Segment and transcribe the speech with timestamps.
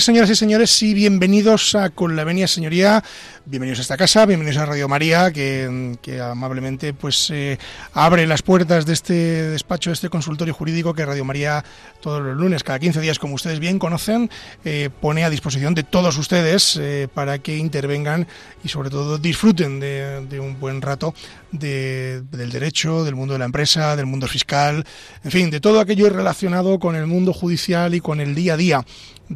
[0.00, 3.04] Señoras y señores, y bienvenidos a Con la Venia Señoría.
[3.44, 7.58] Bienvenidos a esta casa, bienvenidos a Radio María, que, amablemente pues eh,
[7.92, 9.12] abre las puertas de este
[9.50, 11.62] despacho, de este consultorio jurídico que Radio María
[12.00, 14.30] todos los lunes, cada 15 días, como ustedes bien conocen,
[14.64, 18.26] eh, pone a disposición de todos ustedes eh, para que intervengan
[18.64, 21.14] y sobre todo disfruten de un buen rato
[21.52, 24.84] de, del derecho, del mundo de la empresa, del mundo fiscal,
[25.22, 28.56] en fin, de todo aquello relacionado con el mundo judicial y con el día a
[28.56, 28.84] día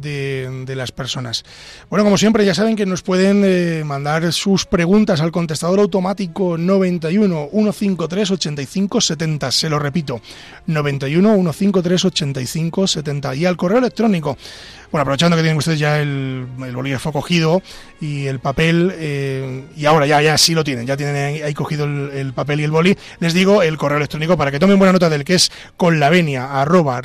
[0.01, 1.43] de, las personas.
[1.89, 6.57] Bueno, como siempre, ya saben que nos pueden eh, mandar sus preguntas al contestador automático
[6.57, 9.51] 91 153 85 70.
[9.51, 10.21] Se lo repito,
[10.67, 13.35] 91 153 85 70.
[13.35, 14.37] Y al correo electrónico.
[14.91, 17.61] Bueno, aprovechando que tienen ustedes ya el, bolígrafo cogido
[17.99, 21.85] y el papel, eh, y ahora ya, ya sí lo tienen, ya tienen ahí, cogido
[21.85, 24.93] el, el, papel y el boli, les digo el correo electrónico para que tomen buena
[24.93, 27.01] nota del que es conlavenia arroba.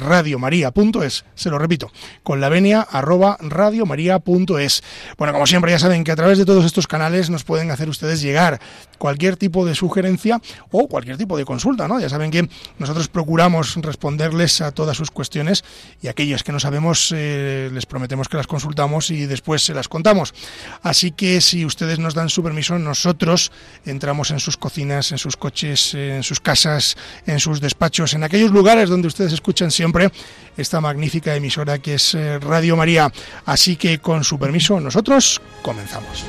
[1.34, 1.90] Se lo repito,
[2.22, 3.38] conlavenia arroba.
[3.40, 7.88] Bueno, como siempre ya saben que a través de todos estos canales nos pueden hacer
[7.88, 8.60] ustedes llegar
[8.98, 11.98] cualquier tipo de sugerencia o cualquier tipo de consulta, ¿no?
[11.98, 15.64] Ya saben que nosotros procuramos responderles a todas sus cuestiones
[16.00, 19.88] y aquellas que no sabemos eh, les prometemos que las consultamos y después se las
[19.88, 20.34] contamos.
[20.82, 23.50] Así que si ustedes nos dan su permiso, nosotros
[23.84, 28.50] entramos en sus cocinas, en sus coches, en sus casas, en sus despachos, en aquellos
[28.50, 30.10] lugares donde ustedes escuchan siempre
[30.56, 33.12] esta magnífica emisora que es eh, Radio María.
[33.46, 36.24] Así que con su permiso, nosotros comenzamos.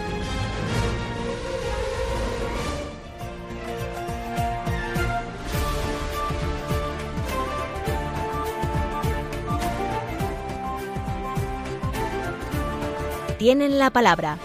[13.44, 14.38] Tienen la palabra.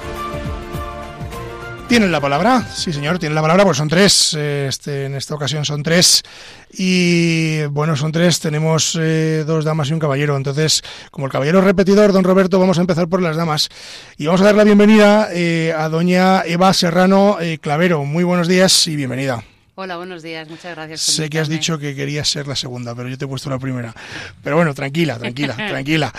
[1.86, 5.36] Tienen la palabra, sí señor, tienen la palabra, pues son tres, eh, este, en esta
[5.36, 6.24] ocasión son tres,
[6.72, 10.82] y bueno, son tres, tenemos eh, dos damas y un caballero, entonces,
[11.12, 13.68] como el caballero repetidor, don Roberto, vamos a empezar por las damas,
[14.16, 18.48] y vamos a dar la bienvenida eh, a doña Eva Serrano eh, Clavero, muy buenos
[18.48, 19.44] días y bienvenida.
[19.80, 21.02] Hola, buenos días, muchas gracias.
[21.02, 23.60] Sé que has dicho que querías ser la segunda, pero yo te he puesto la
[23.60, 23.94] primera.
[24.42, 26.12] Pero bueno, tranquila, tranquila, tranquila.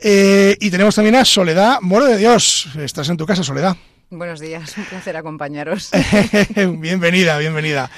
[0.00, 2.66] Eh, y tenemos también a Soledad Moro de Dios.
[2.76, 3.76] Estás en tu casa, Soledad.
[4.10, 5.90] Buenos días, un placer acompañaros.
[6.56, 7.88] bienvenida, bienvenida.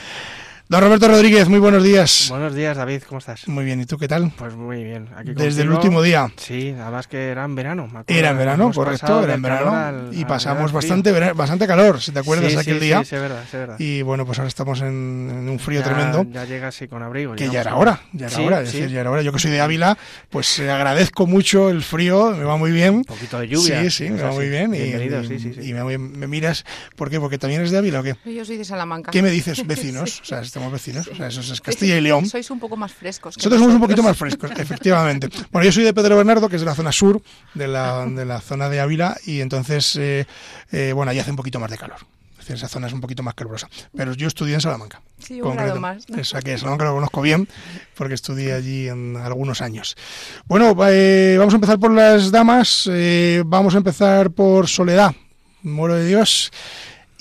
[0.70, 2.26] Don Roberto Rodríguez, muy buenos días.
[2.30, 3.48] Buenos días, David, ¿cómo estás?
[3.48, 4.30] Muy bien, ¿y tú qué tal?
[4.38, 5.08] Pues muy bien.
[5.16, 6.30] Aquí Desde el último día.
[6.36, 7.88] Sí, además que era en verano.
[7.92, 8.04] me acuerdo.
[8.20, 9.72] Era en verano, correcto, era en verano.
[9.74, 13.00] al- y pasamos bastante, bastante calor, si te acuerdas Sí, aquel sí, día.
[13.00, 13.76] Sí, sí, es verdad, es verdad.
[13.80, 14.86] Y bueno, pues ahora estamos en,
[15.32, 16.24] en un frío Ya- tremendo.
[16.30, 17.34] Ya llega así con abrigo.
[17.34, 18.76] Que ya era hora, ya era Sí, hora, es sí.
[18.78, 19.22] decir, ya era hora.
[19.22, 19.98] Yo que soy de Ávila,
[20.28, 22.94] pues eh, agradezco mucho el frío, me va muy bien.
[22.94, 23.82] Un poquito de lluvia.
[23.82, 24.36] Sí, sí, me es va así.
[24.36, 24.70] muy bien.
[24.70, 25.68] Bienvenido, y- sí, sí, sí.
[25.68, 25.98] y me,
[26.28, 26.64] miras,
[26.94, 27.18] ¿por qué?
[27.18, 28.14] Porque también es de Ávila o qué?
[28.24, 29.10] Yo soy de Salamanca.
[29.10, 30.22] ¿Qué me dices, vecinos?
[30.30, 32.26] O sea, estamos vecinos, o sea, eso es Castilla y León.
[32.26, 33.36] Sois un poco más frescos.
[33.36, 35.28] Nosotros somos un poquito más frescos, efectivamente.
[35.50, 37.22] Bueno, yo soy de Pedro Bernardo, que es de la zona sur,
[37.54, 40.26] de la, de la zona de Ávila, y entonces, eh,
[40.70, 41.98] eh, bueno, allí hace un poquito más de calor.
[42.32, 43.68] Es decir, esa zona es un poquito más calurosa.
[43.96, 45.00] Pero yo estudié en Salamanca.
[45.18, 46.04] Sí, un grado más.
[46.18, 47.48] O sea, que Salamanca lo conozco bien,
[47.94, 49.96] porque estudié allí en algunos años.
[50.46, 52.88] Bueno, eh, vamos a empezar por las damas.
[52.92, 55.14] eh, vamos a empezar por Soledad,
[55.62, 56.50] Moro de Dios.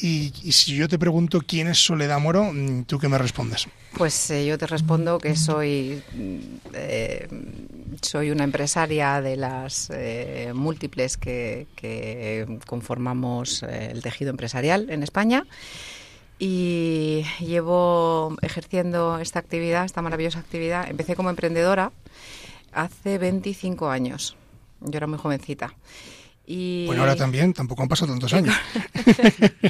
[0.01, 3.67] Y, si yo te pregunto quién es Soledad Moro, mm, ¿tú qué me respondes?
[3.97, 6.37] Pues eh, yo te respondo que soy, mm,
[6.73, 7.27] eh,
[8.01, 15.45] soy una empresaria de las eh, múltiples que, que conformamos el tejido empresarial en España.
[16.41, 20.89] Y llevo ejerciendo esta actividad, esta maravillosa actividad.
[20.89, 21.91] Empecé como emprendedora
[22.71, 24.37] hace 25 años.
[24.79, 25.73] Yo era muy jovencita.
[26.51, 28.55] Y Bueno, ahora también, tampoco han pasado tantos años.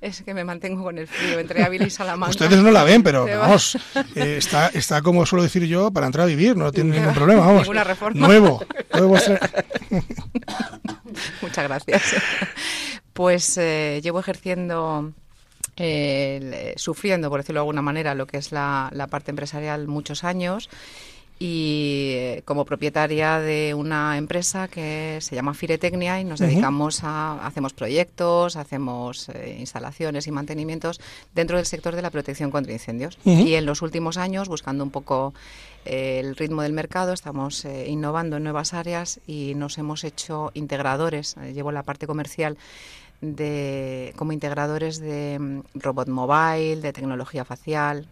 [0.00, 2.30] Es que me mantengo con el frío entre Ávila y Salamanca.
[2.30, 3.76] Ustedes no la ven, pero vamos,
[4.14, 7.46] eh, está, está como suelo decir yo, para entrar a vivir, no tiene ningún problema,
[7.46, 7.62] vamos.
[7.62, 8.26] Ninguna reforma.
[8.26, 8.64] Nuevo.
[8.92, 9.14] nuevo
[11.42, 12.02] Muchas gracias.
[13.12, 15.12] Pues eh, llevo ejerciendo,
[15.76, 20.24] eh, sufriendo, por decirlo de alguna manera, lo que es la, la parte empresarial muchos
[20.24, 20.68] años
[21.38, 27.44] y eh, como propietaria de una empresa que se llama Firetecnia y nos dedicamos a
[27.44, 31.00] hacemos proyectos, hacemos eh, instalaciones y mantenimientos
[31.34, 33.18] dentro del sector de la protección contra incendios.
[33.24, 35.34] Y en los últimos años, buscando un poco
[35.84, 40.52] eh, el ritmo del mercado, estamos eh, innovando en nuevas áreas y nos hemos hecho
[40.54, 41.36] integradores.
[41.52, 42.56] llevo la parte comercial
[43.20, 48.06] de como integradores de mm, robot mobile, de tecnología facial,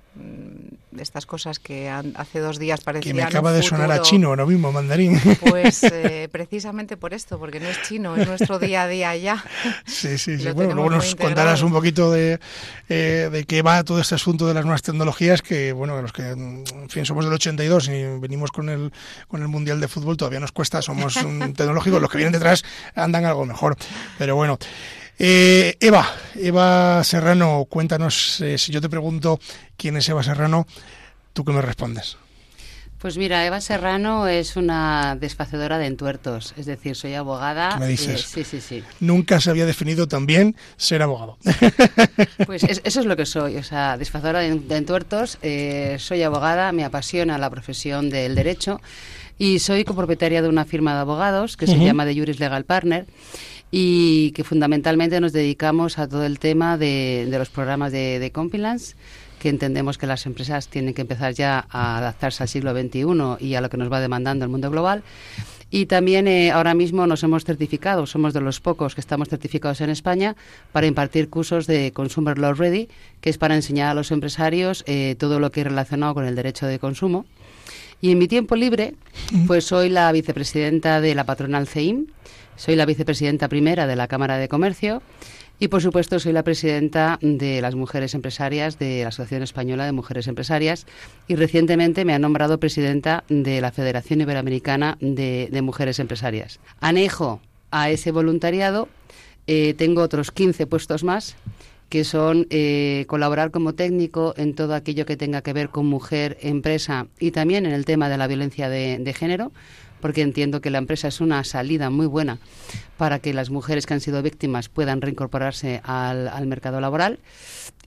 [0.99, 3.17] estas cosas que hace dos días parecían.
[3.17, 5.19] Que me acaba de sonar a chino, no mismo, mandarín.
[5.41, 9.45] Pues eh, precisamente por esto, porque no es chino, es nuestro día a día ya.
[9.87, 10.51] Sí, sí, sí.
[10.53, 12.39] Bueno, luego nos contarás un poquito de,
[12.89, 16.31] eh, de qué va todo este asunto de las nuevas tecnologías, que, bueno, los que,
[16.31, 18.93] en fin, somos del 82 y venimos con el,
[19.29, 21.15] con el Mundial de Fútbol, todavía nos cuesta, somos
[21.57, 22.65] tecnológicos, los que vienen detrás
[22.95, 23.77] andan algo mejor.
[24.19, 24.59] Pero bueno.
[25.19, 29.39] Eh, Eva, Eva Serrano, cuéntanos, eh, si yo te pregunto
[29.77, 30.67] quién es Eva Serrano,
[31.33, 32.17] ¿tú qué me respondes?
[32.99, 37.77] Pues mira, Eva Serrano es una desfacedora de entuertos, es decir, soy abogada.
[37.77, 38.23] ¿Me dices?
[38.23, 38.85] Eh, sí, sí, sí.
[39.01, 41.37] Nunca se había definido tan bien ser abogado.
[42.47, 45.39] Pues eso es lo que soy, o sea, desfacedora de, entuertos,
[45.99, 48.81] soy abogada, me apasiona la profesión del derecho
[49.39, 53.07] y soy copropietaria de una firma de abogados que se llama The Juris Legal Partner
[53.73, 58.95] y que fundamentalmente nos dedicamos a todo el tema de, los programas de, de compilance
[59.41, 63.57] que entendemos que las empresas tienen que empezar ya a adaptarse al siglo XXI y
[63.57, 65.03] a lo que nos va demandando el mundo global.
[65.69, 69.81] Y también eh, ahora mismo nos hemos certificado, somos de los pocos que estamos certificados
[69.81, 70.37] en España
[70.71, 72.89] para impartir cursos de Consumer Law Ready,
[73.23, 76.37] que es para enseñar a los empresarios eh, todo lo que es relacionado con el
[76.37, 77.25] derecho de consumo.
[78.03, 78.95] Y en mi tiempo libre,
[79.47, 82.07] pues soy la vicepresidenta de la patronal CEIM,
[82.57, 85.03] soy la vicepresidenta primera de la Cámara de Comercio
[85.59, 89.93] y, por supuesto, soy la presidenta de las mujeres empresarias de la Asociación Española de
[89.93, 90.87] Mujeres Empresarias
[91.29, 96.59] y recientemente me ha nombrado presidenta de la Federación Iberoamericana de, Mujeres Empresarias.
[96.81, 97.41] Anejo
[97.71, 98.89] a ese voluntariado
[99.47, 101.37] eh, tengo otros 15 puestos más
[101.89, 106.39] que son eh, colaborar como técnico en todo aquello que tenga que ver con mujer,
[106.41, 109.53] empresa y también en el tema de la violencia de género
[110.03, 112.39] porque entiendo que la empresa es una salida muy buena
[112.99, 117.21] para que las mujeres que han sido víctimas puedan reincorporarse al, mercado laboral.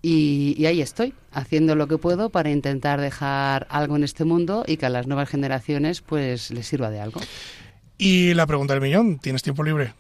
[0.01, 4.77] Y, ahí estoy, haciendo lo que puedo para intentar dejar algo en este mundo y
[4.77, 7.21] que a las nuevas generaciones pues les sirva de algo.
[7.97, 9.93] Y la pregunta del millón, ¿tienes tiempo libre?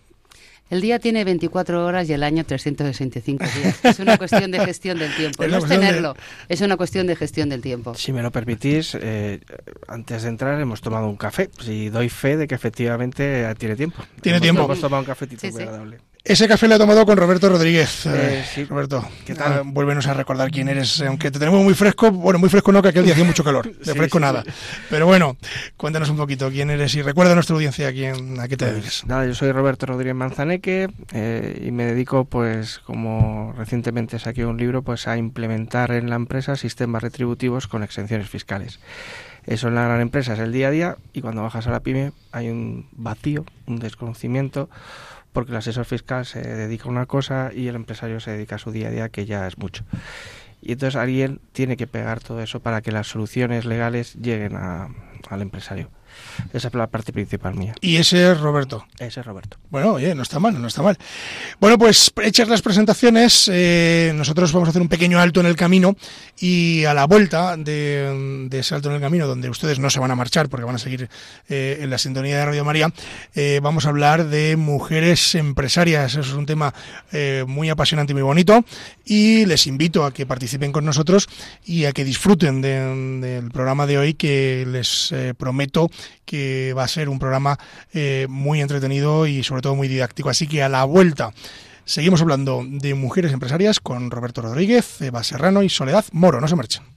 [0.69, 3.85] El día tiene 24 horas y el año 365 días.
[3.85, 5.45] Es una cuestión de gestión del tiempo.
[5.47, 6.15] no es tenerlo,
[6.49, 7.93] es una cuestión de gestión del tiempo.
[7.93, 9.41] Si me lo permitís, eh,
[9.87, 11.49] antes de entrar hemos tomado un café.
[11.59, 14.03] Si doy fe de que efectivamente tiene tiempo.
[14.21, 14.63] Tiene tiempo.
[14.63, 15.99] Hemos tomado un cafetito muy agradable.
[16.25, 18.07] Ese café lo he tomado con Roberto Rodríguez.
[18.07, 18.65] Eh, sí.
[18.65, 19.61] Roberto, ¿qué tal?
[19.63, 22.87] vuélvenos a recordar quién eres, aunque te tenemos muy fresco, bueno, muy fresco no, que
[22.87, 24.43] aquel día hacía mucho calor, de fresco nada.
[24.89, 25.37] Pero bueno,
[25.77, 28.65] cuéntanos un poquito quién eres y recuerda a nuestra audiencia a, quién, a qué te
[28.65, 29.05] pues dedicas.
[29.05, 34.57] Nada, yo soy Roberto Rodríguez Manzaneque eh, y me dedico, pues, como recientemente saqué un
[34.57, 38.79] libro, pues a implementar en la empresa sistemas retributivos con exenciones fiscales.
[39.45, 41.81] Eso en la gran empresa es el día a día y cuando bajas a la
[41.81, 44.69] pyme hay un vacío, un desconocimiento
[45.35, 48.57] porque el asesor fiscal se dedica a una cosa y el empresario se dedica a
[48.57, 49.83] su día a día, que ya es mucho.
[50.61, 55.41] Y entonces alguien tiene que pegar todo eso para que las soluciones legales lleguen al
[55.41, 55.89] empresario.
[56.53, 57.75] Esa es la parte principal mía.
[57.81, 58.85] ¿Y ese es Roberto?
[58.99, 59.57] Ese es Roberto.
[59.69, 60.97] Bueno, oye, no está mal, no está mal.
[61.59, 65.55] Bueno, pues hechas las presentaciones, eh, nosotros vamos a hacer un pequeño alto en el
[65.55, 65.95] camino
[66.39, 70.11] y a la vuelta de, ese alto en el camino, donde ustedes no se van
[70.11, 71.09] a marchar porque van a seguir
[71.49, 72.91] eh, en la sintonía de Radio María,
[73.33, 76.13] eh, vamos a hablar de mujeres empresarias.
[76.13, 76.73] Eso es un tema
[77.47, 78.65] muy apasionante y muy bonito
[79.05, 81.27] y les invito a que participen con nosotros
[81.65, 85.89] y a que disfruten del programa de hoy que les prometo
[86.25, 87.57] que va a ser un programa
[87.93, 90.29] eh, muy entretenido y sobre todo muy didáctico.
[90.29, 91.33] Así que a la vuelta
[91.85, 96.41] seguimos hablando de mujeres empresarias con Roberto Rodríguez, Eva Serrano y Soledad Moro.
[96.41, 96.94] No se marchen.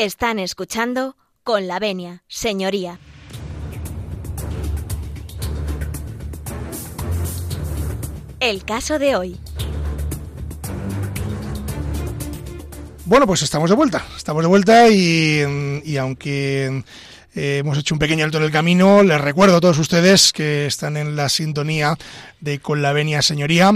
[0.00, 1.14] Están escuchando
[1.44, 2.98] con la venia, señoría.
[8.40, 9.38] El caso de hoy.
[13.04, 14.02] Bueno, pues estamos de vuelta.
[14.16, 16.82] Estamos de vuelta y, aunque
[17.34, 20.64] eh, hemos hecho un pequeño alto en el camino, les recuerdo a todos ustedes que
[20.64, 21.98] están en la sintonía
[22.40, 23.72] de Con la Venia Señoría.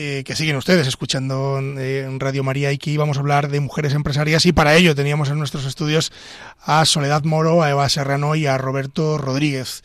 [0.00, 3.94] Eh, que siguen ustedes escuchando en Radio María y que íbamos a hablar de mujeres
[3.94, 6.12] empresarias y para ello teníamos en nuestros estudios
[6.60, 9.82] a Soledad Moro, a Eva Serrano y a Roberto Rodríguez.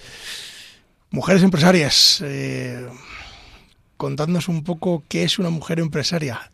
[1.10, 2.88] Mujeres empresarias, eh,
[3.98, 6.52] contadnos un poco qué es una mujer empresaria,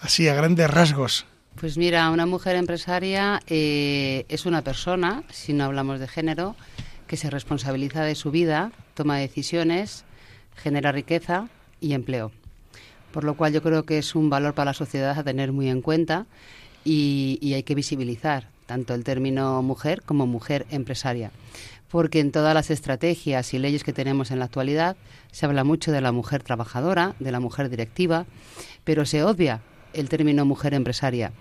[0.00, 1.26] así a grandes rasgos.
[1.60, 6.56] Pues mira, una mujer empresaria eh, es una persona, si no hablamos de género,
[7.06, 10.06] que se responsabiliza de su vida, toma decisiones,
[10.56, 12.32] genera riqueza y empleo.
[13.12, 15.68] Por lo cual yo creo que es un valor para la sociedad a tener muy
[15.68, 16.26] en cuenta
[16.84, 21.30] y, y hay que visibilizar tanto el término mujer como mujer empresaria.
[21.90, 24.96] Porque en todas las estrategias y leyes que tenemos en la actualidad
[25.30, 28.24] se habla mucho de la mujer trabajadora, de la mujer directiva,
[28.84, 29.60] pero se obvia
[29.94, 31.32] el término mujer empresaria.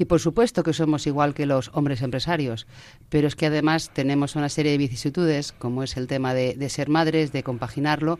[0.00, 2.66] Y por supuesto que somos igual que los hombres empresarios,
[3.10, 6.88] pero es que además tenemos una serie de vicisitudes, como es el tema de, ser
[6.88, 8.18] madres, de compaginarlo,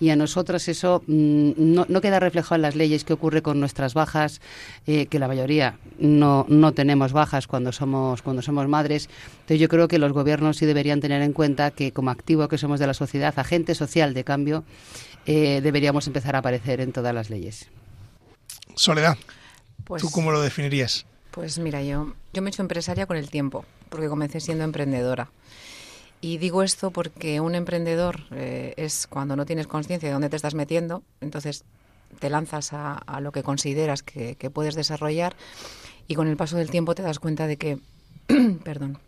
[0.00, 3.92] y a nosotras eso mmm, no, queda reflejado en las leyes qué ocurre con nuestras
[3.92, 4.40] bajas,
[4.86, 9.10] eh, que la mayoría no, no tenemos bajas cuando somos, cuando somos madres.
[9.40, 12.56] Entonces yo creo que los gobiernos sí deberían tener en cuenta que como activo que
[12.56, 14.64] somos de la sociedad, agente social de cambio,
[15.26, 17.68] eh, deberíamos empezar a aparecer en todas las leyes.
[18.78, 19.18] Soledad,
[19.84, 21.04] pues, ¿tú cómo lo definirías?
[21.32, 25.30] Pues mira, yo, yo me he hecho empresaria con el tiempo, porque comencé siendo emprendedora.
[26.20, 30.36] Y digo esto porque un emprendedor eh, es cuando no tienes conciencia de dónde te
[30.36, 31.64] estás metiendo, entonces
[32.20, 35.36] te lanzas a, a lo que consideras que, que, puedes desarrollar
[36.06, 37.78] y con el paso del tiempo te das cuenta de que,
[38.64, 38.98] perdón,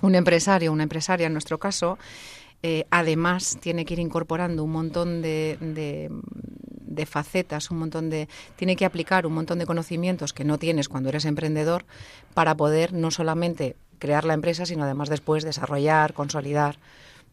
[0.00, 1.98] un empresario, una empresaria en nuestro caso,
[2.62, 6.10] eh, además tiene que ir incorporando un montón de, de,
[6.94, 10.88] de, facetas, un montón de tiene que aplicar un montón de conocimientos que no tienes
[10.88, 11.84] cuando eres emprendedor
[12.34, 16.78] para poder no solamente crear la empresa, sino además después desarrollar, consolidar.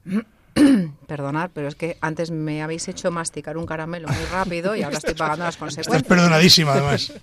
[1.08, 4.98] Perdonar, pero es que antes me habéis hecho masticar un caramelo muy rápido y ahora
[4.98, 5.96] estoy pagando las consecuencias.
[5.96, 7.14] Estás perdonadísima, además.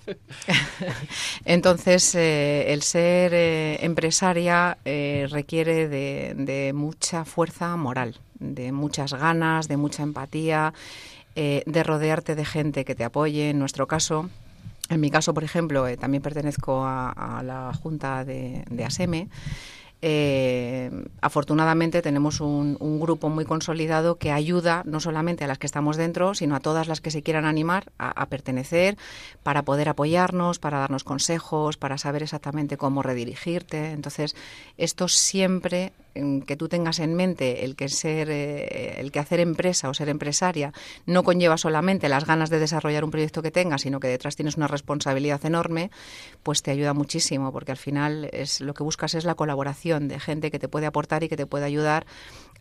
[1.45, 9.13] Entonces, eh, el ser eh, empresaria eh, requiere de, de, mucha fuerza moral, de muchas
[9.13, 10.73] ganas, de mucha empatía,
[11.39, 13.51] eh, de rodearte de gente que te apoye.
[13.51, 14.27] En nuestro caso,
[14.89, 19.29] en mi caso, por ejemplo, eh, también pertenezco a, la Junta de, ASEME.
[20.01, 20.89] Eh,
[21.21, 25.95] afortunadamente tenemos un, un, grupo muy consolidado que ayuda no solamente a las que estamos
[25.95, 28.97] dentro, sino a todas las que se quieran animar a, a, pertenecer
[29.43, 33.91] para poder apoyarnos, para darnos consejos, para saber exactamente cómo redirigirte.
[33.91, 34.35] Entonces,
[34.77, 35.93] esto siempre
[36.45, 40.09] que tú tengas en mente el que ser eh, el que hacer empresa o ser
[40.09, 40.73] empresaria
[41.05, 44.57] no conlleva solamente las ganas de desarrollar un proyecto que tengas, sino que detrás tienes
[44.57, 45.91] una responsabilidad enorme,
[46.43, 50.19] pues te ayuda muchísimo, porque al final es lo que buscas es la colaboración de
[50.19, 52.05] gente que te puede aportar y que te puede ayudar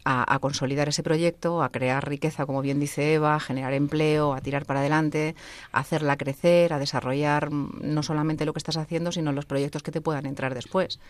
[0.05, 4.35] a, a, consolidar ese proyecto, a crear riqueza, como bien dice Eva, a generar empleo,
[4.35, 5.35] a tirar para adelante,
[5.73, 9.91] a hacerla crecer, a desarrollar no solamente lo que estás haciendo, sino los proyectos que
[9.91, 11.01] te puedan entrar después.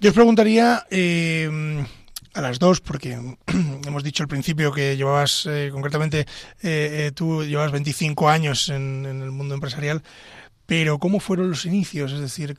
[0.00, 1.84] Yo os preguntaría eh,
[2.34, 3.18] a las dos, porque
[3.86, 6.26] hemos dicho al principio que llevabas, eh, concretamente,
[6.62, 10.02] eh, tú llevas 25 años en, el mundo empresarial,
[10.66, 12.12] pero ¿cómo fueron los inicios?
[12.12, 12.56] Es decir,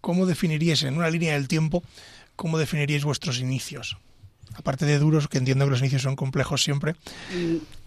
[0.00, 1.82] ¿cómo definiríais en una línea del tiempo,
[2.36, 3.96] cómo definiríais vuestros inicios?
[4.54, 6.94] Aparte de duros, que entiendo que los inicios son complejos siempre.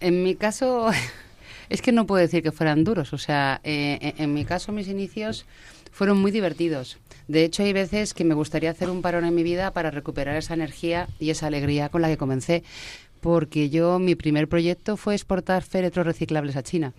[0.00, 0.90] En mi caso,
[1.68, 3.12] es que no puedo decir que fueran duros.
[3.12, 5.46] O sea, eh, en mi caso, mis inicios
[5.96, 6.98] fueron muy divertidos.
[7.26, 10.36] De hecho, hay veces que me gustaría hacer un parón en mi vida para recuperar
[10.36, 12.64] esa energía y esa alegría con la que comencé,
[13.22, 16.92] porque yo, mi primer proyecto fue exportar féretros reciclables a China.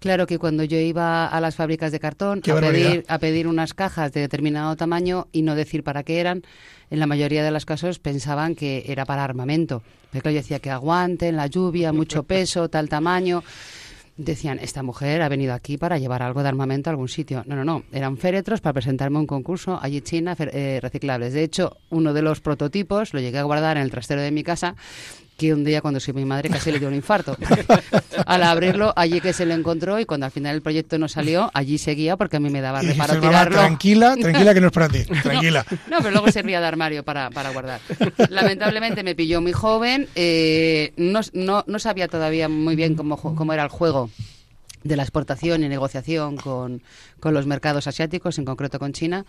[0.00, 3.74] Claro que cuando yo iba a las fábricas de cartón a pedir, a pedir, unas
[3.74, 6.42] cajas de determinado tamaño y no decir para qué eran,
[6.90, 9.84] en la mayoría de los casos pensaban que era para armamento.
[10.10, 13.44] Pero claro, yo decía que aguanten la lluvia, mucho peso, tal tamaño
[14.16, 17.42] decían, esta mujer ha venido aquí para llevar algo de armamento a algún sitio.
[17.46, 21.32] No, no, no, eran féretros para presentarme un concurso allí China eh, reciclables.
[21.32, 24.42] De hecho, uno de los prototipos lo llegué a guardar en el trastero de mi
[24.42, 24.76] casa
[25.36, 27.36] que un día cuando soy mi madre casi le dio un infarto.
[28.26, 31.50] al abrirlo, allí que se lo encontró y cuando al final el proyecto no salió,
[31.52, 33.58] allí seguía porque a mí me daba y reparo tirarlo.
[33.58, 35.64] Tranquila, tranquila que no es para ti, tranquila.
[35.70, 37.80] No, no, pero luego servía de armario para, para guardar.
[38.30, 43.52] Lamentablemente me pilló muy joven, eh, no, no, no sabía todavía muy bien cómo, cómo
[43.52, 44.10] era el juego
[44.86, 46.82] de la exportación y negociación con,
[47.20, 49.24] con, los mercados asiáticos, en concreto con China.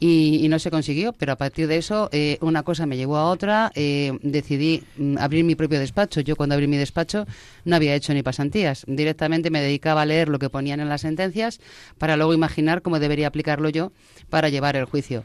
[0.00, 3.30] Y, no se consiguió, pero a partir de eso eh, una cosa me llevó a
[3.30, 6.20] otra, eh, decidí mm, abrir mi propio despacho.
[6.20, 7.26] Yo cuando abrí mi despacho
[7.64, 11.00] no había hecho ni pasantías, directamente me dedicaba a leer lo que ponían en las
[11.02, 11.60] sentencias
[11.98, 13.92] para luego imaginar cómo debería aplicarlo yo
[14.30, 15.24] para llevar el juicio.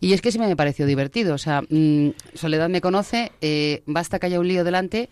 [0.00, 4.18] Y es que sí me pareció divertido, o sea, mm, Soledad me conoce, eh, basta
[4.18, 5.08] que haya un lío delante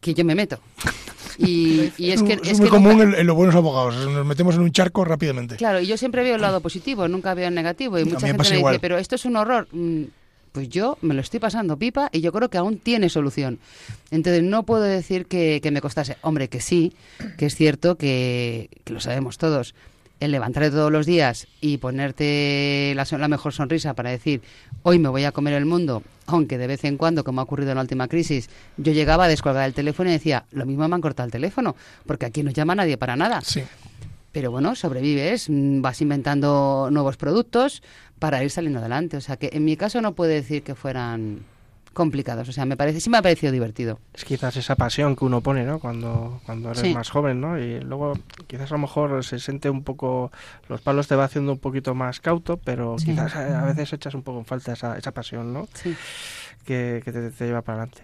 [0.00, 0.58] que yo me meto.
[1.38, 5.04] Y, es, que es, muy común en, los buenos abogados, nos metemos en un charco
[5.04, 5.56] rápidamente.
[5.56, 7.98] Claro, y yo siempre veo el lado positivo, nunca veo el negativo.
[7.98, 9.68] Y mucha gente me dice, pero esto es un horror.
[9.72, 10.04] Mm,
[10.52, 13.58] pues yo me lo estoy pasando pipa y yo creo que aún tiene solución.
[14.10, 16.16] Entonces no puedo decir que, me costase.
[16.22, 16.94] Hombre, que sí,
[17.36, 19.74] que es cierto que, que lo sabemos todos
[20.20, 24.40] el levantarte todos los días y ponerte la, mejor sonrisa para decir,
[24.88, 27.72] hoy me voy a comer el mundo, aunque de vez en cuando, como ha ocurrido
[27.72, 30.94] en la última crisis, yo llegaba a descolgar el teléfono y decía, lo mismo me
[30.94, 31.74] han cortado el teléfono,
[32.06, 33.40] porque aquí no llama nadie para nada.
[33.40, 33.64] Sí.
[34.30, 37.82] Pero bueno, sobrevives, mm, vas inventando nuevos productos
[38.20, 39.16] para ir saliendo adelante.
[39.16, 41.40] O sea que en mi caso no puedo decir que fueran
[41.96, 42.46] complicados.
[42.48, 43.98] O sea, me parece, sí me ha parecido divertido.
[44.12, 45.80] Es quizás esa pasión que uno pone, ¿no?
[45.80, 47.58] Cuando, cuando eres más joven, ¿no?
[47.58, 48.12] Y luego
[48.46, 50.30] quizás a lo mejor se siente un poco,
[50.68, 54.22] los palos te va haciendo un poquito más cauto, pero quizás a, veces echas un
[54.22, 55.68] poco en falta esa, esa pasión, ¿no?
[55.72, 55.96] Sí.
[56.66, 58.02] Que, que te, te, lleva para adelante.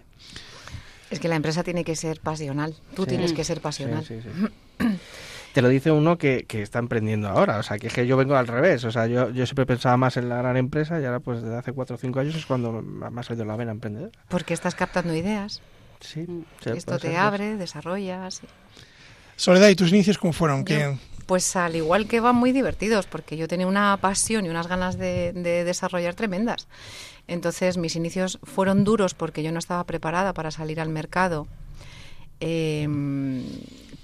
[1.11, 2.75] Es que la empresa tiene que ser pasional.
[2.95, 4.03] Tú tienes que ser pasional.
[4.03, 4.19] Sí,
[5.53, 7.59] te lo dice uno que, que, está emprendiendo ahora.
[7.59, 8.83] O sea, que, que yo vengo al revés.
[8.85, 11.55] O sea, yo, yo siempre pensaba más en la gran empresa y ahora, pues desde
[11.55, 14.11] hace cuatro o cinco años es cuando me ha salido la vena emprendedora.
[14.29, 15.61] Porque estás captando ideas.
[15.99, 16.25] Sí.
[16.65, 18.41] Esto te abre, desarrollas.
[19.35, 20.65] Soledad, ¿y tus inicios cómo fueron?
[21.27, 24.97] Pues al igual que van muy divertidos, porque yo tenía una pasión y unas ganas
[24.97, 26.67] de, de desarrollar tremendas.
[27.27, 31.47] Entonces mis inicios fueron duros porque yo no estaba preparada para salir al mercado
[32.41, 32.87] eh,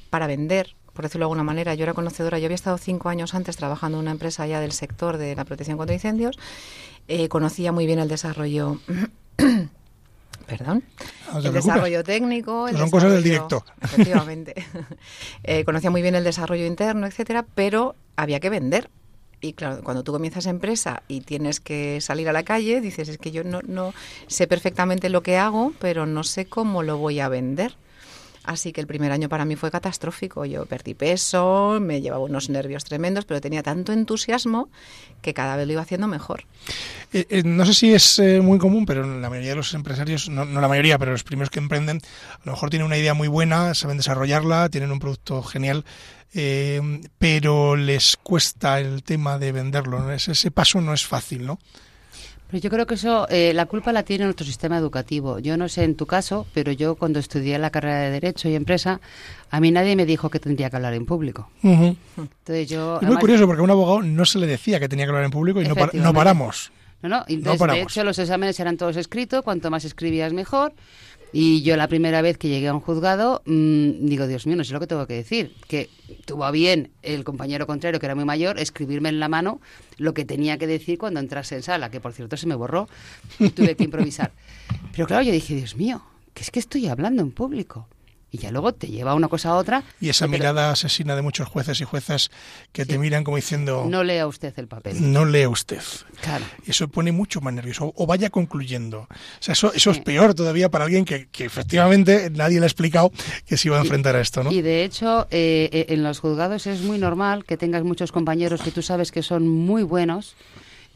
[0.10, 1.76] para vender por decirlo de alguna manera.
[1.76, 4.74] Yo era conocedora, yo había estado cinco años antes trabajando en una empresa ya del
[4.74, 6.38] sector de la protección contra incendios.
[7.08, 8.82] Eh, conocía muy bien el desarrollo.
[10.46, 10.84] Perdón.
[11.42, 12.68] el desarrollo técnico.
[12.74, 13.64] Son cosas del directo.
[13.82, 14.54] Efectivamente.
[15.46, 18.90] Eh, conocía muy bien el desarrollo interno, etcétera, pero había que vender.
[19.40, 23.18] Y claro, cuando tú comienzas empresa y tienes que salir a la calle, dices, es
[23.18, 23.94] que yo no, no
[24.28, 27.78] sé perfectamente lo que hago, pero no sé cómo lo voy a vender.
[28.44, 30.46] Así que el primer año para mí fue catastrófico.
[30.46, 34.70] Yo perdí peso, me llevaba unos nervios tremendos, pero tenía tanto entusiasmo
[35.22, 36.46] que cada vez lo iba haciendo mejor.
[37.12, 40.30] Eh, eh, no sé si es eh, muy común, pero la mayoría de los empresarios,
[40.30, 43.28] no, la mayoría, pero los primeros que emprenden, a lo mejor tienen una idea muy
[43.28, 45.84] buena, saben desarrollarla, tienen un producto genial,
[47.18, 50.12] pero les cuesta el tema de venderlo.
[50.12, 51.60] ese paso no es fácil, ¿no?
[52.50, 55.38] Pero yo creo que eso, eh, la culpa la tiene nuestro sistema educativo.
[55.38, 58.56] Yo no sé en tu caso, pero yo cuando estudié la carrera de Derecho y
[58.56, 59.00] Empresa,
[59.52, 61.50] a mí nadie me dijo que tendría que hablar en público.
[61.62, 65.06] Entonces yo, es muy curioso porque a un abogado no se le decía que tenía
[65.06, 66.72] que hablar en público y no, no paramos.
[67.02, 70.74] No, no, entonces, de hecho los exámenes eran todos escritos, cuanto más escribías mejor.
[71.32, 74.64] Y yo la primera vez que llegué a un juzgado, mmm, digo, Dios mío, no
[74.64, 75.54] sé lo que tengo que decir.
[75.68, 75.90] Que
[76.26, 79.62] tuvo bien el compañero contrario, que era muy mayor, escribirme en la mano
[79.98, 82.88] lo que tenía que decir cuando entrase en sala, que por cierto se me borró
[83.56, 84.32] tuve que improvisar.
[84.92, 86.02] Pero claro, yo dije, Dios mío,
[86.34, 87.88] que es que estoy hablando en público
[88.32, 89.84] y ya luego te lleva una cosa a otra.
[90.00, 92.30] Y esa mirada asesina de muchos jueces y juezas
[92.72, 93.86] que te miran como diciendo...
[93.88, 95.12] No lea usted el papel.
[95.12, 95.82] No lea usted.
[96.22, 96.46] Claro.
[96.66, 97.94] Eso pone mucho más nervioso.
[97.96, 99.02] O vaya concluyendo.
[99.02, 99.08] O
[99.40, 103.12] sea, eso, eso es peor todavía para alguien que, que, efectivamente nadie le ha explicado
[103.46, 104.52] que se iba a enfrentar a esto, ¿no?
[104.52, 108.62] Y de hecho, eh, eh, en los juzgados es muy normal que tengas muchos compañeros
[108.62, 110.36] que tú sabes que son muy buenos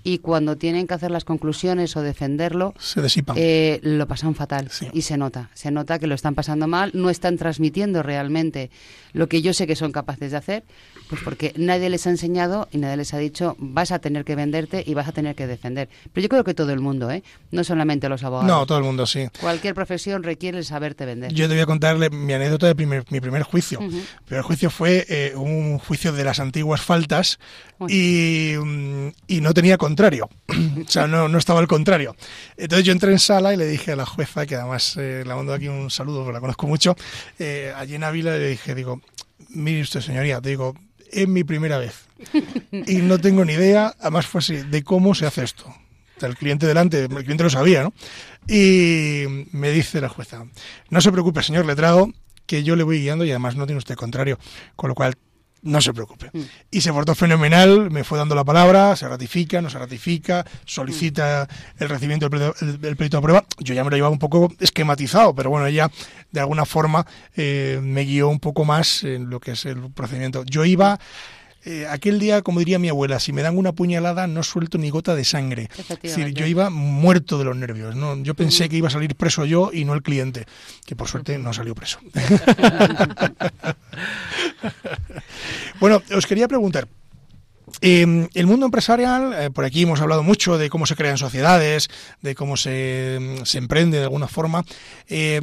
[0.04, 3.36] y cuando tienen que hacer las conclusiones o defenderlo, se disipan.
[3.40, 7.10] Eh, lo pasan fatal y se nota, se nota que lo están pasando mal, no
[7.10, 8.70] están transmitiendo realmente
[9.14, 10.64] lo que yo sé que son capaces de hacer,
[11.10, 14.36] pues porque nadie les ha enseñado y nadie les ha dicho vas a tener que
[14.36, 15.90] venderte y vas a tener que defender.
[16.12, 17.24] Pero yo creo que todo el mundo, ¿eh?
[17.52, 18.48] no solamente los abogados.
[18.48, 19.28] No, todo el mundo, sí.
[19.40, 21.32] Cualquier profesión requiere el saberte vender.
[21.34, 23.80] Yo te voy a contarle mi anécdota de mi primer juicio.
[23.80, 27.40] El primer juicio fue eh, un juicio de las antiguas faltas
[27.88, 30.30] y, mm, y no tenía contrario.
[30.48, 32.16] o sea, no, no estaba al contrario.
[32.58, 35.36] Entonces yo entré en sala y le dije a la jueza, que además eh, la
[35.36, 36.96] mando aquí un saludo, porque la conozco mucho,
[37.40, 39.02] eh, allí en Ávila le dije, digo,
[39.50, 40.76] mire usted señoría, te digo,
[41.12, 42.08] es mi primera vez
[42.72, 45.74] y no tengo ni idea, además fue así, de cómo se hace esto.
[46.22, 47.94] El cliente delante, el cliente lo sabía, ¿no?
[48.48, 50.46] Y me dice la jueza,
[50.90, 52.12] no se preocupe, señor letrado,
[52.46, 54.40] que yo le voy guiando y además no tiene usted contrario,
[54.76, 55.16] con lo cual
[55.64, 56.30] no se preocupe.
[56.34, 56.42] Mm.
[56.72, 61.48] Y se portó fenomenal, me fue dando la palabra, se ratifica, no se ratifica, solicita
[61.80, 63.46] el recibimiento del pleito, de prueba.
[63.60, 65.90] Yo ya me lo llevaba un poco esquematizado, pero bueno, ella
[66.32, 70.44] de alguna forma eh, me guió un poco más en lo que es el procedimiento.
[70.44, 71.00] Yo iba
[71.66, 74.90] eh, aquel día, como diría mi abuela, si me dan una puñalada no suelto ni
[74.90, 75.70] gota de sangre.
[75.78, 77.96] Es decir, yo iba muerto de los nervios.
[77.96, 78.22] ¿no?
[78.22, 80.46] Yo pensé que iba a salir preso yo y no el cliente,
[80.86, 82.00] que por suerte no salió preso.
[85.80, 86.88] bueno, os quería preguntar,
[87.82, 91.90] eh, el mundo empresarial, eh, por aquí hemos hablado mucho de cómo se crean sociedades,
[92.22, 94.64] de cómo se, se emprende de alguna forma.
[95.08, 95.42] Eh,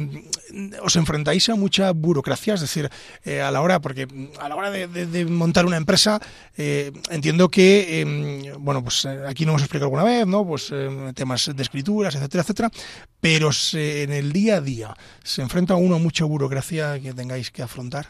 [0.83, 2.53] ¿Os enfrentáis a mucha burocracia?
[2.53, 2.89] Es decir,
[3.23, 4.07] eh, a la hora, porque
[4.39, 6.19] a la hora de, montar una empresa,
[6.57, 10.45] eh, entiendo que, em, bueno, pues aquí no hemos explicado alguna vez, ¿no?
[10.45, 10.73] Pues
[11.15, 12.71] temas de escrituras, etcétera, etcétera.
[13.19, 17.51] Pero se, en el día a día, ¿se enfrenta uno a mucha burocracia que tengáis
[17.51, 18.07] que afrontar?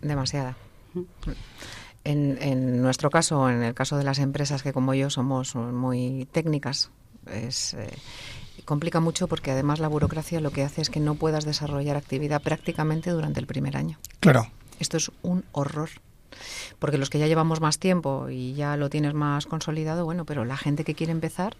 [0.00, 0.56] Demasiada.
[2.06, 6.28] En, en, nuestro caso, en el caso de las empresas que como yo somos muy
[6.30, 6.90] técnicas,
[7.26, 7.90] es, eh,
[8.64, 12.42] complica mucho porque además la burocracia lo que hace es que no puedas desarrollar actividad
[12.42, 13.98] prácticamente durante el primer año.
[14.20, 14.46] Claro.
[14.78, 15.90] Esto es un horror.
[16.78, 20.44] Porque los que ya llevamos más tiempo y ya lo tienes más consolidado, bueno, pero
[20.44, 21.56] la gente que quiere empezar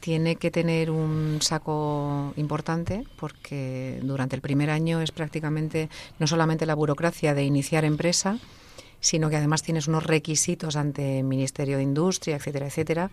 [0.00, 6.64] tiene que tener un saco importante porque durante el primer año es prácticamente no solamente
[6.64, 8.38] la burocracia de iniciar empresa,
[9.00, 13.10] sino que además tienes unos requisitos ante el Ministerio de Industria, etcétera, etcétera,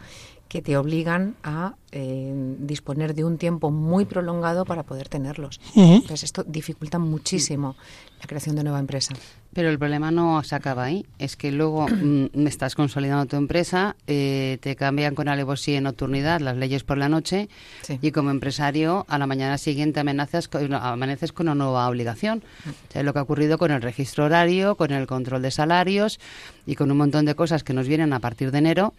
[0.48, 5.60] que te obligan a eh, disponer de un tiempo muy prolongado para poder tenerlos.
[5.76, 5.96] Uh -huh.
[5.96, 7.76] Entonces esto dificulta muchísimo
[8.20, 9.14] la creación de nueva empresa.
[9.58, 13.96] Pero el problema no se acaba ahí, es que luego mm, estás consolidando tu empresa,
[14.06, 17.50] eh, te cambian con alevosía y nocturnidad las leyes por la noche
[17.82, 17.98] sí.
[18.00, 22.44] y como empresario a la mañana siguiente amenazas con, amaneces con una nueva obligación.
[22.68, 26.20] O sea, lo que ha ocurrido con el registro horario, con el control de salarios
[26.68, 28.94] y con un montón de cosas que nos vienen a partir de enero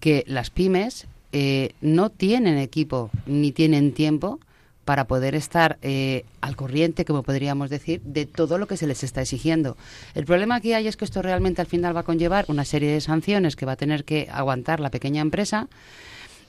[0.00, 4.40] que las pymes eh, no tienen equipo ni tienen tiempo
[4.84, 9.04] para poder estar eh, al corriente, como podríamos decir, de todo lo que se les
[9.04, 9.76] está exigiendo.
[10.14, 12.90] El problema que hay es que esto realmente al final va a conllevar una serie
[12.90, 15.68] de sanciones que va a tener que aguantar la pequeña empresa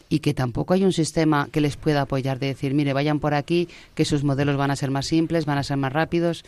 [0.09, 3.33] y que tampoco hay un sistema que les pueda apoyar de decir, mire, vayan por
[3.33, 6.43] aquí, que sus modelos van a ser más simples, van a ser más rápidos.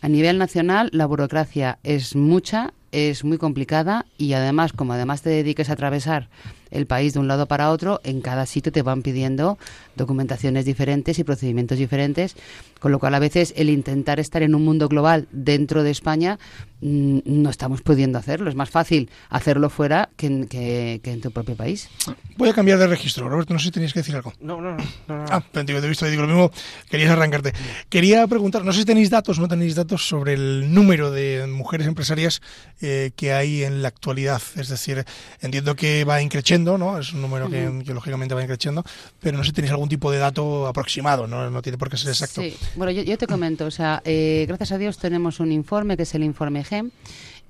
[0.00, 5.30] A nivel nacional, la burocracia es mucha, es muy complicada y además, como además te
[5.30, 6.28] dediques a atravesar
[6.70, 9.58] el país de un lado para otro, en cada sitio te van pidiendo
[9.96, 12.36] documentaciones diferentes y procedimientos diferentes,
[12.80, 16.38] con lo cual a veces el intentar estar en un mundo global dentro de España
[16.80, 18.50] mmm, no estamos pudiendo hacerlo.
[18.50, 21.88] Es más fácil hacerlo fuera que en, que, que en, tu propio país.
[22.36, 23.28] Voy a cambiar de registro.
[23.28, 24.32] Roberto, no sé si tenías que decir algo.
[24.40, 24.84] No, no, no.
[25.08, 25.24] no, no.
[25.30, 26.50] Ah, te he visto, digo lo mismo,
[26.90, 27.52] querías arrancarte.
[27.88, 31.46] Quería preguntar, no sé si tenéis datos o no tenéis datos sobre el número de
[31.46, 32.42] mujeres empresarias
[32.80, 34.42] eh, que hay en la actualidad.
[34.56, 35.04] Es decir,
[35.40, 36.98] entiendo que va increciendo ¿no?
[36.98, 37.84] Es un número que, uh -huh.
[37.84, 38.84] que, lógicamente va creciendo,
[39.20, 41.96] pero no sé si tenéis algún tipo de dato aproximado, no, no tiene por qué
[41.96, 42.40] ser exacto.
[42.40, 42.56] Sí.
[42.76, 46.02] Bueno, yo, yo, te comento, o sea, eh, gracias a Dios tenemos un informe que
[46.04, 46.90] es el informe GEM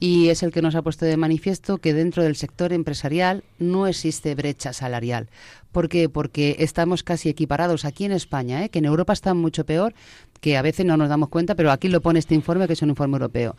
[0.00, 3.87] y es el que nos ha puesto de manifiesto que dentro del sector empresarial no
[3.87, 5.28] existe brecha salarial.
[5.72, 6.09] ¿Por qué?
[6.09, 8.68] Porque estamos casi equiparados aquí en España, ¿eh?
[8.68, 9.92] que en Europa está mucho peor,
[10.40, 12.83] que a veces no nos damos cuenta, pero aquí lo pone este informe, que es
[12.83, 13.57] un informe europeo.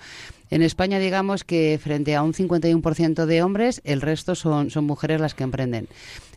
[0.52, 5.19] En España, digamos que frente a un 51% de hombres, el resto son, son mujeres
[5.19, 5.88] las que emprenden.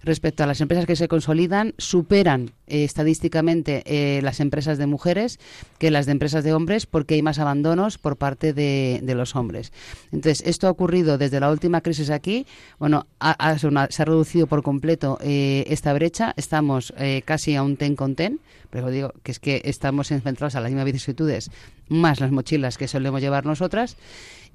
[0.02, 5.38] Respecto a las empresas que se consolidan, superan eh, estadísticamente eh, las empresas de mujeres
[5.78, 9.36] que las de empresas de hombres porque hay más abandonos por parte de, de los
[9.36, 9.72] hombres.
[10.12, 12.46] Entonces, esto ha ocurrido desde la última crisis aquí.
[12.78, 16.34] Bueno, ha, ha, se ha reducido por completo eh, esta brecha.
[16.36, 20.54] Estamos eh, casi a un ten con ten, pero digo que es que estamos centrados
[20.54, 21.50] a las mismas vicisitudes,
[21.88, 23.96] más las mochilas que solemos llevar nosotras.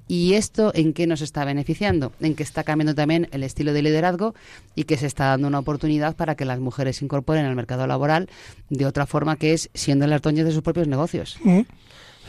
[0.06, 2.12] ¿Y esto en qué nos está beneficiando?
[2.20, 4.34] En que está cambiando también el estilo de liderazgo
[4.74, 7.86] y que se está dando una oportunidad para que las mujeres se incorporen al mercado
[7.86, 8.28] laboral
[8.68, 11.38] de otra forma que es siendo las dueñas de sus propios negocios.
[11.42, 11.60] Mm.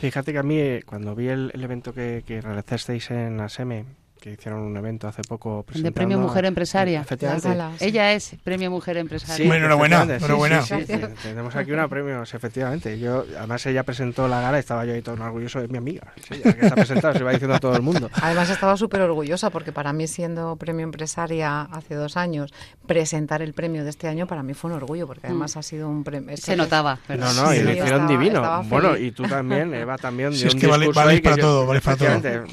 [0.00, 3.86] Fíjate que a mí, eh, cuando vi el, evento que, que realizasteis en ASEME,
[4.26, 7.00] que hicieron un evento hace poco de Premio Mujer Empresaria.
[7.00, 7.48] Efectivamente.
[7.78, 7.84] sí.
[7.84, 9.36] Ella es Premio Mujer Empresaria.
[9.36, 10.02] Sí, bueno, enhorabuena.
[10.02, 10.62] enhorabuena.
[10.62, 12.98] Sí, sí, tenemos aquí una premio, efectivamente.
[12.98, 16.12] Yo, además ella presentó la gala y estaba yo ahí todo orgulloso de mi amiga.
[16.30, 18.10] ella que está presentada, se va diciendo a todo el mundo.
[18.20, 22.52] Además estaba súper orgullosa porque para mí siendo Premio Empresaria hace dos años,
[22.88, 25.58] presentar el premio de este año para mí fue un orgullo porque además mm.
[25.60, 26.36] ha sido un premio.
[26.36, 26.98] Se notaba.
[27.06, 27.24] Pero...
[27.24, 28.38] No, no, y lo hicieron estaba, divino.
[28.40, 30.32] Estaba bueno, y tú también, Eva también.
[30.36, 32.44] Sí, es que vale, vale para todo, vale para todo.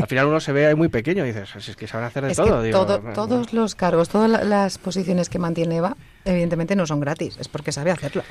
[0.00, 2.36] Al final uno se ve ahí muy pequeño dices, es que saben hacer de es
[2.36, 2.60] todo.
[2.60, 5.96] Que digo, todo todos los cargos, todas las posiciones que mantiene Eva,
[6.26, 8.24] Evidentemente no son gratis, es porque sabe hacerlo.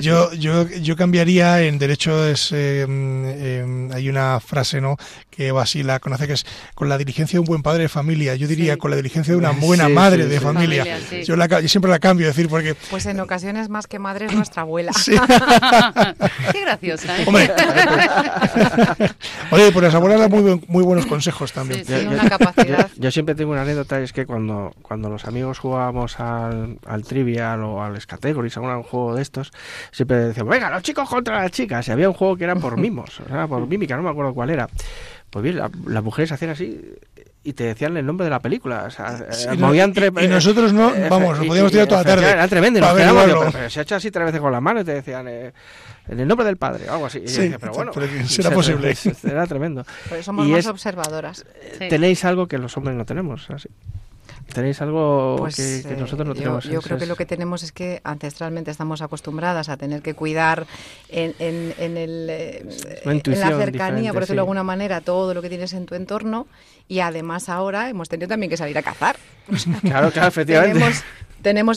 [0.00, 4.96] Yo, yo, yo cambiaría en derecho, es, eh, eh, hay una frase ¿no?
[5.30, 6.44] que así la conoce que es
[6.74, 8.34] con la diligencia de un buen padre de familia.
[8.34, 10.98] Yo diría con la diligencia de una buena madre de familia.
[11.24, 12.74] yo, la, yo, siempre la cambio, decir, porque...
[12.90, 14.92] Pues en ocasiones más que madre es nuestra abuela.
[16.52, 17.18] Qué graciosa.
[17.18, 17.24] ¿eh?
[17.26, 17.50] Hombre,
[19.50, 21.84] Oye, pues las abuelas dan muy, muy buenos consejos también.
[22.08, 22.90] una capacidad.
[22.96, 27.62] Yo, siempre tengo una anécdota, es que cuando, cuando los amigos jugábamos al, al Trivial
[27.64, 29.52] o al Categories, a un juego de estos,
[29.90, 31.86] siempre decíamos, venga, los chicos contra las chicas.
[31.88, 34.34] Y había un juego que era por mimos, o sea, por mímica, no me acuerdo
[34.34, 34.68] cuál era.
[35.30, 36.80] Pues bien, las mujeres hacían así
[37.48, 38.84] y te decían el nombre de la película.
[38.84, 42.10] O sea, eh, movían y, y, nosotros no, eh, vamos, nos podíamos tirar toda la
[42.10, 42.30] tarde.
[42.30, 42.80] Era tremendo.
[42.80, 45.26] Nos pero, pero, se ha hecho así tres veces con la mano y te decían
[45.28, 45.52] eh,
[46.08, 47.22] en el nombre del padre, algo así.
[47.26, 47.92] Sí, pero bueno,
[48.26, 48.94] será posible.
[49.24, 49.84] Era tremendo.
[50.08, 51.44] Pues somos más observadoras.
[51.78, 53.68] Tenéis algo que los hombres no tenemos, así.
[54.52, 56.64] ¿Tenéis algo pues, que, nosotros no tenemos?
[56.64, 60.66] Yo, creo que lo que tenemos es que ancestralmente estamos acostumbradas a tener que cuidar
[61.10, 62.66] en, en, el, eh,
[63.04, 66.46] en la cercanía, por decirlo de alguna manera, todo lo que tienes en tu entorno
[66.88, 69.16] y además ahora hemos tenido también que salir a cazar.
[69.82, 70.78] claro, claro, efectivamente.
[70.78, 71.04] Tenemos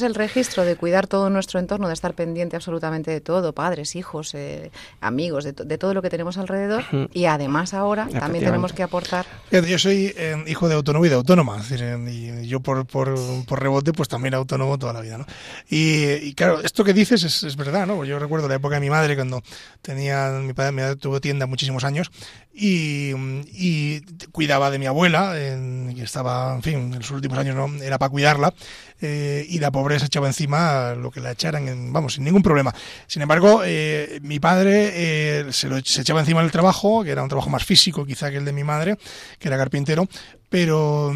[0.02, 4.34] el registro de cuidar todo nuestro entorno, de estar pendiente absolutamente de todo, padres, hijos,
[4.34, 6.84] eh, amigos, de, todo lo que tenemos alrededor.
[7.14, 9.26] Y además ahora también tenemos que aportar.
[9.52, 11.62] Yo soy eh, hijo de autónomo y de autónoma.
[12.10, 15.18] y yo por, por, por, rebote, pues también autónomo toda la vida.
[15.18, 15.26] ¿no?
[15.70, 17.86] Y, claro, esto que dices es, es, verdad.
[17.86, 18.04] ¿no?
[18.06, 19.42] Yo recuerdo la época de mi madre cuando
[19.82, 22.12] tenía, mi padre, mi tuvo tienda muchísimos años
[22.54, 23.12] y,
[23.54, 27.98] y cuidaba de mi abuela, que estaba, en fin, en los últimos años no era
[27.98, 28.54] para cuidarla.
[29.02, 32.74] Eh, y la pobreza echaba encima lo que la echaran, en, vamos, sin ningún problema.
[33.08, 37.24] Sin embargo, eh, mi padre eh, se, lo, se echaba encima el trabajo, que era
[37.24, 38.98] un trabajo más físico quizá que el de mi madre,
[39.40, 40.08] que era carpintero,
[40.52, 41.16] pero,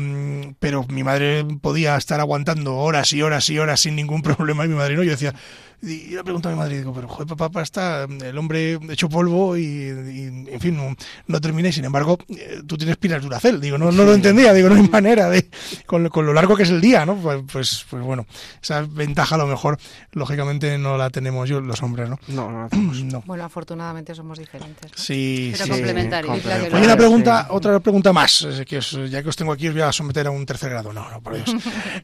[0.60, 4.70] pero mi madre podía estar aguantando horas y horas y horas sin ningún problema y
[4.70, 5.04] mi madre no.
[5.04, 5.36] Yo decía,
[5.82, 9.10] y yo le pregunto a mi madre, digo, pero joder, papá, está el hombre hecho
[9.10, 10.96] polvo y, en fin, no,
[11.28, 13.60] no termina y sin embargo eh, tú tienes pilas Duracel.
[13.60, 15.50] Digo, no, no lo entendía, digo, no hay manera de,
[15.86, 17.16] con, con, lo largo que es el día, ¿no?
[17.16, 18.26] Pues, pues, pues, bueno,
[18.64, 19.78] esa ventaja a lo mejor,
[20.14, 22.20] lógicamente, no la tenemos yo, los hombres, ¿no?
[22.30, 23.24] No, no, no.
[23.26, 24.92] Bueno, afortunadamente somos diferentes.
[24.96, 25.72] Sí, Pero sí.
[25.72, 26.46] complementarios.
[26.46, 29.92] Hay una pregunta, otra pregunta más, que ya que os tengo aquí os voy a
[29.92, 30.94] someter a un tercer grado.
[30.94, 31.54] No, no, por Dios.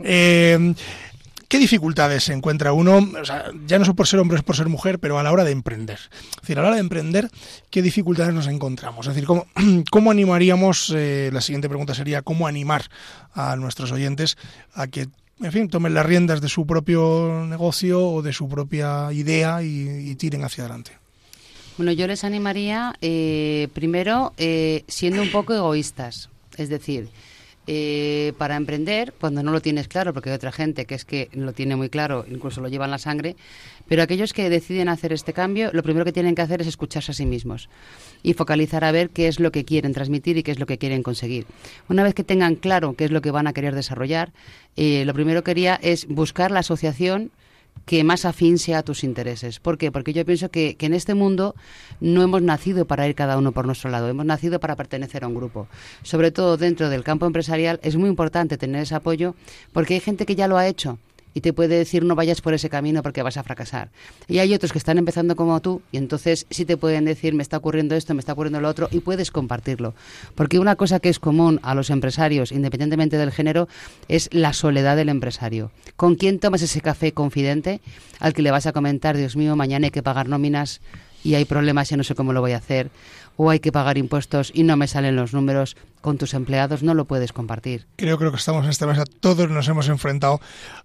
[0.03, 0.73] eh,
[1.51, 3.05] ¿Qué dificultades se encuentra uno,
[3.67, 5.99] ya no por ser hombre, es por ser mujer, pero a la hora de emprender?
[6.35, 7.29] Es decir, a la hora de emprender,
[7.69, 9.05] ¿qué dificultades nos encontramos?
[9.05, 9.47] Es decir, ¿cómo,
[9.91, 12.85] cómo animaríamos, eh, la siguiente pregunta sería, ¿cómo animar
[13.33, 14.37] a nuestros oyentes
[14.73, 15.09] a que,
[15.41, 20.15] en fin, tomen las riendas de su propio negocio o de su propia idea y,
[20.15, 20.93] tiren hacia adelante?
[21.75, 24.31] Bueno, yo les animaría, eh, primero,
[24.87, 26.30] siendo un poco egoístas.
[26.57, 27.09] Es decir,
[27.67, 31.29] eh, para emprender, cuando no lo tienes claro, porque hay otra gente que es que
[31.33, 33.35] lo tiene muy claro, incluso lo lleva en la sangre,
[33.87, 37.11] pero aquellos que deciden hacer este cambio, lo primero que tienen que hacer es escucharse
[37.11, 37.69] a sí mismos
[38.23, 40.79] y focalizar a ver qué es lo que quieren transmitir y qué es lo que
[40.79, 41.45] quieren conseguir.
[41.87, 44.31] Una vez que tengan claro qué es lo que van a querer desarrollar,
[44.75, 47.31] eh, lo primero que quería es buscar la asociación
[47.85, 49.59] que más afín sea a tus intereses.
[49.59, 49.91] ¿Por qué?
[49.91, 51.55] Porque yo pienso que, que, en este mundo
[51.99, 55.27] no hemos nacido para ir cada uno por nuestro lado, hemos nacido para pertenecer a
[55.27, 55.67] un grupo.
[56.03, 59.35] Sobre todo dentro del campo empresarial es muy importante tener ese apoyo
[59.73, 60.99] porque hay gente que ya lo ha hecho
[61.33, 63.89] y te puede decir no vayas por ese camino porque vas a fracasar.
[64.27, 67.43] Y hay otros que están empezando como tú y entonces sí te pueden decir me
[67.43, 69.93] está ocurriendo esto, me está ocurriendo lo otro y puedes compartirlo.
[70.35, 73.67] Porque una cosa que es común a los empresarios, independientemente del género,
[74.07, 75.71] es la soledad del empresario.
[75.95, 77.81] ¿Con quién tomas ese café confidente
[78.19, 80.81] al que le vas a comentar, Dios mío, mañana hay que pagar nóminas
[81.23, 82.89] y hay problemas y no sé cómo lo voy a hacer?
[83.37, 86.93] o hay que pagar impuestos y no me salen los números con tus empleados, no
[86.93, 87.87] lo puedes compartir.
[87.95, 90.39] Creo, creo que estamos en esta mesa, todos nos hemos enfrentado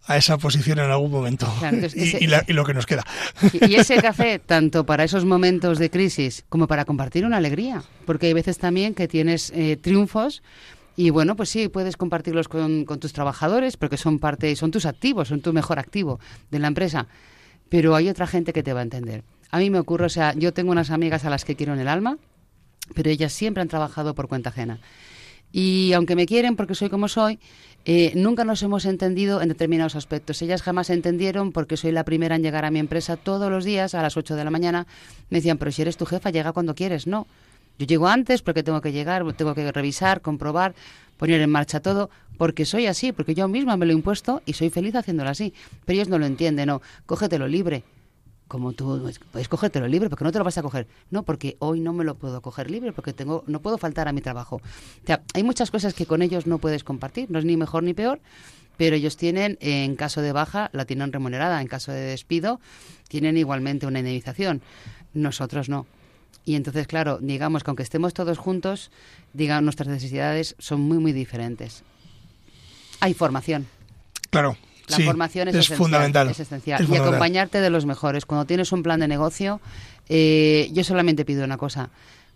[0.06, 1.52] a esa posición en algún momento
[1.94, 3.04] y, lo que nos queda.
[3.52, 8.26] Y, ese café, tanto para esos momentos de crisis como para compartir una alegría, porque
[8.26, 10.42] hay veces también que tienes eh, triunfos
[10.96, 14.86] y bueno, pues sí, puedes compartirlos con, con tus trabajadores porque son parte, son tus
[14.86, 16.20] activos, son tu mejor activo
[16.50, 17.06] de la empresa,
[17.68, 19.24] pero hay otra gente que te va a entender.
[19.50, 21.80] A mí me ocurre, o sea, yo tengo unas amigas a las que quiero en
[21.80, 22.18] el alma,
[22.94, 24.80] pero ellas siempre han trabajado por cuenta ajena.
[25.52, 27.38] Y aunque me quieren porque soy como soy,
[27.84, 30.42] eh, nunca nos hemos entendido en determinados aspectos.
[30.42, 33.94] Ellas jamás entendieron porque soy la primera en llegar a mi empresa todos los días
[33.94, 34.86] a las 8 de la mañana.
[35.30, 37.06] Me decían, pero si eres tu jefa, llega cuando quieres.
[37.06, 37.26] No,
[37.78, 40.74] yo llego antes porque tengo que llegar, tengo que revisar, comprobar,
[41.16, 44.54] poner en marcha todo, porque soy así, porque yo misma me lo he impuesto y
[44.54, 45.54] soy feliz haciéndolo así.
[45.84, 47.84] Pero ellos no lo entienden, no, cógetelo libre
[48.48, 50.86] como tú puedes cogértelo libre, porque no te lo vas a coger.
[51.10, 54.12] No, porque hoy no me lo puedo coger libre, porque tengo, no puedo faltar a
[54.12, 54.56] mi trabajo.
[54.56, 57.82] O sea, hay muchas cosas que con ellos no puedes compartir, no es ni mejor
[57.82, 58.20] ni peor,
[58.76, 62.60] pero ellos tienen, en caso de baja, la tienen remunerada, en caso de despido,
[63.08, 64.62] tienen igualmente una indemnización.
[65.14, 65.86] Nosotros no.
[66.44, 68.92] Y entonces, claro, digamos que aunque estemos todos juntos,
[69.32, 71.82] digamos, nuestras necesidades son muy, muy diferentes.
[73.00, 73.66] Hay formación.
[74.30, 74.56] Claro.
[74.88, 76.28] La formación es, fundamental.
[76.28, 76.86] Es esencial.
[76.88, 78.26] y acompañarte de los mejores.
[78.26, 79.60] Cuando tienes un plan de negocio,
[80.08, 81.90] eh, yo solamente pido una cosa.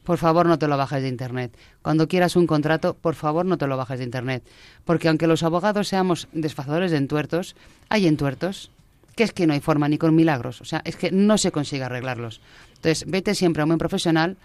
[0.04, 1.56] Por favor, no te lo bajes de Internet.
[1.82, 4.42] Cuando quieras un contrato, por favor, no te lo bajes de Internet.
[4.84, 7.54] Porque aunque los abogados seamos desfazadores de entuertos,
[7.88, 8.70] hay entuertos
[9.14, 10.60] que es que no hay forma ni con milagros.
[10.60, 12.40] O sea, es que no se consigue arreglarlos.
[12.76, 14.36] Entonces, vete siempre a un buen profesional,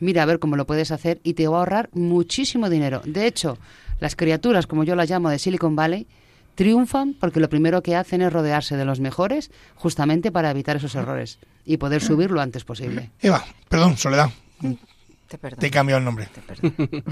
[0.00, 3.02] mira a ver cómo lo puedes hacer y te va a ahorrar muchísimo dinero.
[3.04, 3.58] De hecho,
[4.00, 6.06] las criaturas, como yo las llamo de Silicon Valley,
[6.54, 10.94] triunfan porque lo primero que hacen es rodearse de los mejores justamente para evitar esos
[10.94, 13.10] errores y poder subir lo antes posible.
[13.20, 14.30] Eva, perdón, Soledad.
[15.28, 16.28] Te, te he cambiado el nombre.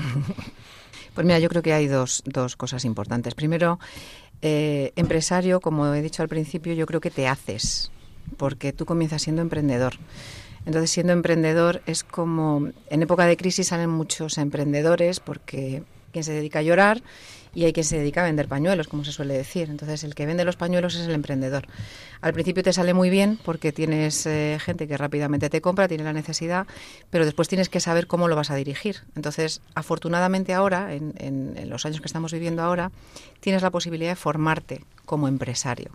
[1.14, 3.34] pues mira, yo creo que hay dos, dos cosas importantes.
[3.34, 3.78] Primero,
[4.42, 7.90] eh, empresario, como he dicho al principio, yo creo que te haces,
[8.36, 9.94] porque tú comienzas siendo emprendedor.
[10.66, 16.32] Entonces, siendo emprendedor es como, en época de crisis salen muchos emprendedores porque quien se
[16.32, 17.02] dedica a llorar
[17.54, 19.68] y hay quien se dedica a vender pañuelos, como se suele decir.
[19.70, 21.66] Entonces, el que vende los pañuelos es el emprendedor.
[22.20, 26.04] Al principio te sale muy bien porque tienes eh, gente que rápidamente te compra, tiene
[26.04, 26.66] la necesidad,
[27.10, 28.98] pero después tienes que saber cómo lo vas a dirigir.
[29.16, 32.90] Entonces, afortunadamente ahora, en, en los años que estamos viviendo ahora,
[33.40, 35.90] tienes la posibilidad de formarte como empresario.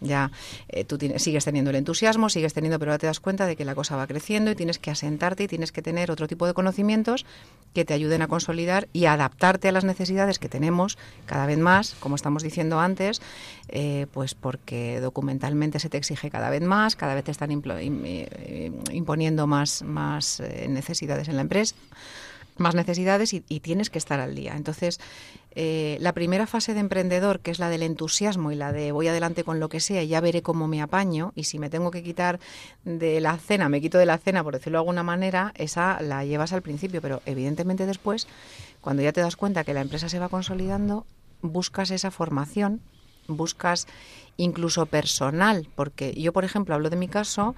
[0.00, 0.30] Ya
[0.68, 3.56] eh, tú tienes, sigues teniendo el entusiasmo, sigues teniendo, pero ahora te das cuenta de
[3.56, 6.46] que la cosa va creciendo y tienes que asentarte y tienes que tener otro tipo
[6.46, 7.26] de conocimientos
[7.74, 11.96] que te ayuden a consolidar y adaptarte a las necesidades que tenemos cada vez más,
[12.00, 13.20] como estamos diciendo antes,
[13.68, 18.72] eh, pues porque documentalmente se te exige cada vez más, cada vez te están eh,
[18.92, 21.74] imponiendo más, más necesidades en la empresa
[22.58, 24.54] más necesidades y, tienes que estar al día.
[24.56, 25.00] Entonces,
[25.60, 29.08] eh, la primera fase de emprendedor, que es la del entusiasmo y la de voy
[29.08, 31.90] adelante con lo que sea y ya veré cómo me apaño, y si me tengo
[31.90, 32.38] que quitar
[32.84, 36.24] de la cena, me quito de la cena, por decirlo de alguna manera, esa la
[36.24, 38.28] llevas al principio, pero evidentemente después,
[38.80, 41.06] cuando ya te das cuenta que la empresa se va consolidando,
[41.42, 42.80] buscas esa formación,
[43.26, 43.88] buscas
[44.36, 47.56] incluso personal, porque yo, por ejemplo, hablo de mi caso,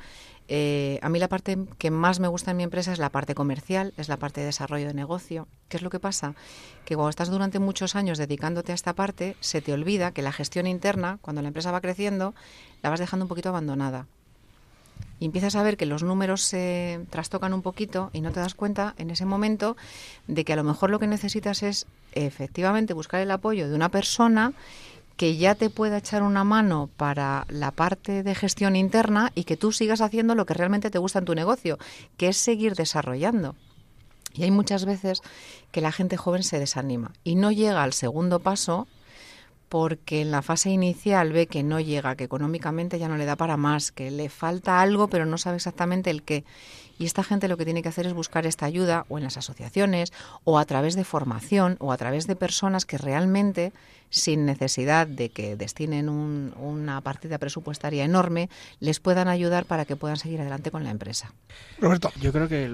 [0.53, 3.37] eh, a mí la parte que más me gusta en mi empresa es la parte
[3.37, 5.47] comercial, es la parte de desarrollo de negocio.
[5.69, 6.35] ¿Qué es lo que pasa?
[6.85, 10.33] Que cuando estás durante muchos años dedicándote a esta parte, se te olvida que la
[10.33, 12.35] gestión interna, cuando la empresa va creciendo,
[12.83, 14.09] la vas dejando un poquito abandonada.
[15.21, 18.55] Y empiezas a ver que los números se trastocan un poquito y no te das
[18.57, 19.77] cuenta en ese momento
[20.27, 23.91] de que a lo mejor lo que necesitas es efectivamente buscar el apoyo de una
[23.91, 24.53] persona
[25.21, 29.59] que ya te pueda echar una mano para la parte de gestión interna y que
[29.59, 31.77] tú sigas haciendo lo que realmente te gusta en tu negocio,
[32.17, 33.55] que es seguir desarrollando.
[34.33, 35.21] Y hay muchas veces
[35.73, 38.89] que la gente joven se desanima y no llega al segundo paso
[39.69, 43.37] porque en la fase inicial ve que no llega, que económicamente ya no le da
[43.37, 46.47] para más, que le falta algo pero no sabe exactamente el qué.
[47.01, 49.39] Y esta gente lo que tiene que hacer es buscar esta ayuda o en las
[49.39, 50.13] asociaciones
[50.45, 53.73] o a través de formación o a través de personas que realmente,
[54.11, 60.19] sin necesidad de que destinen una partida presupuestaria enorme, les puedan ayudar para que puedan
[60.19, 61.33] seguir adelante con la empresa.
[61.81, 62.71] Roberto, yo creo que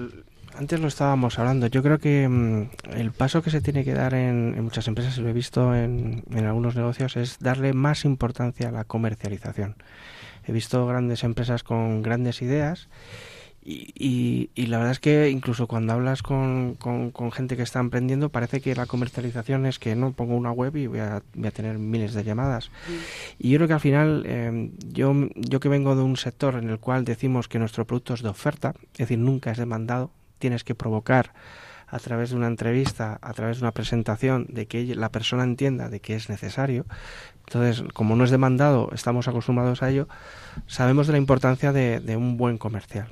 [0.57, 1.67] antes lo estábamos hablando.
[1.67, 5.21] Yo creo que mm, el paso que se tiene que dar en, muchas empresas, y
[5.21, 9.77] lo he visto en, en, algunos negocios, es darle más importancia a la comercialización.
[10.45, 12.89] He visto grandes empresas con grandes ideas
[13.69, 18.29] y, y, la verdad es que incluso cuando hablas con, con, gente que está emprendiendo,
[18.29, 21.51] parece que la comercialización es que no pongo una web y voy a, voy a
[21.51, 22.71] tener miles de llamadas.
[23.37, 26.69] Y yo creo que al final, eh, yo, yo que vengo de un sector en
[26.69, 30.63] el cual decimos que nuestro producto es de oferta, es decir, nunca es demandado, tienes
[30.63, 31.33] que provocar
[31.87, 35.89] a través de una entrevista, a través de una presentación, de que la persona entienda
[35.89, 36.85] de que es necesario.
[37.45, 40.07] Entonces, como no es demandado, estamos acostumbrados a ello,
[40.67, 43.09] sabemos de la importancia de, de un buen comercial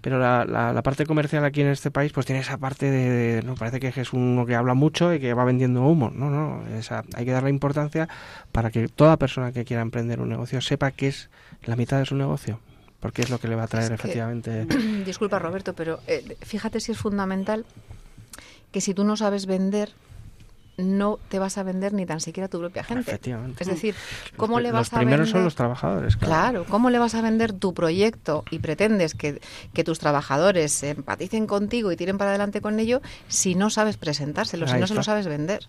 [0.00, 3.54] pero la, la, parte comercial aquí en este país pues tiene esa parte de, no
[3.54, 6.10] parece que es uno que habla mucho y que va vendiendo humo.
[6.10, 8.08] No no esa, hay que darle importancia
[8.52, 11.30] para que toda persona que quiera emprender un negocio sepa que es
[11.64, 12.60] la mitad de su negocio
[13.00, 14.66] porque es lo que le va a traer efectivamente
[15.06, 17.64] disculpa Roberto pero eh, fíjate si es fundamental
[18.72, 19.92] que si tú no sabes vender
[20.80, 23.20] no te vas a vender ni tan siquiera a tu propia gente.
[23.58, 23.94] Es decir,
[24.36, 25.18] ¿cómo le vas a vender?
[25.18, 26.16] Los primeros son los trabajadores.
[26.16, 26.64] Claro.
[26.68, 29.40] ¿cómo le vas a vender tu proyecto y pretendes que,
[29.72, 34.66] que, tus trabajadores empaticen contigo y tiren para adelante con ello si no sabes presentárselo,
[34.66, 35.68] si no se lo sabes vender?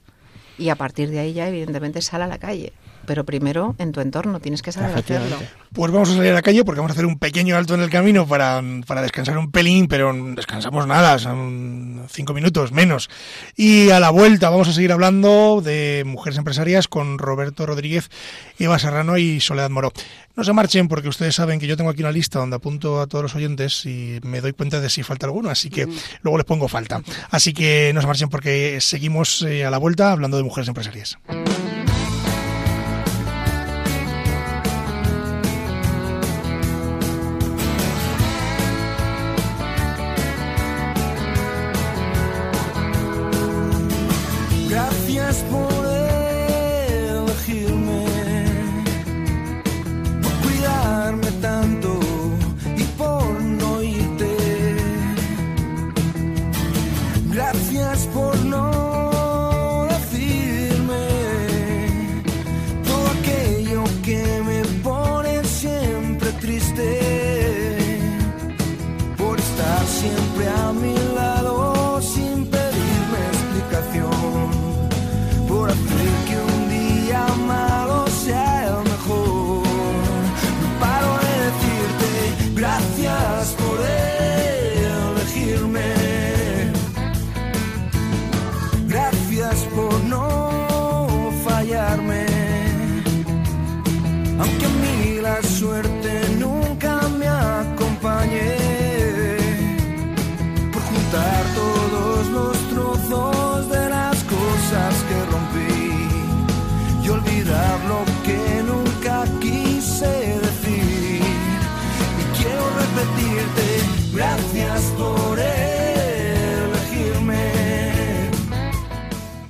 [0.58, 2.74] Y a partir de ahí ya evidentemente sale a la calle
[3.12, 5.36] pero primero en tu entorno tienes que saber hacerlo.
[5.74, 7.82] Pues vamos a salir a la calle porque vamos a hacer un pequeño alto en
[7.82, 13.10] el camino para, para descansar un pelín, pero descansamos nada, son cinco minutos menos.
[13.58, 18.10] Y a la vuelta vamos a seguir hablando de mujeres empresarias con Roberto Rodríguez,
[18.58, 19.92] Eva Serrano y Soledad Moro.
[20.38, 23.08] No se marchen porque ustedes saben que yo tengo aquí una lista donde apunto a
[23.08, 25.86] todos los oyentes y me doy cuenta de si falta alguno, así que
[26.22, 27.02] luego les pongo falta.
[27.30, 31.18] Así que no se marchen porque seguimos eh, a la vuelta hablando de mujeres empresarias.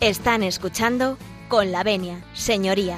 [0.02, 1.16] Están escuchando
[1.47, 2.97] con la venia, señoría.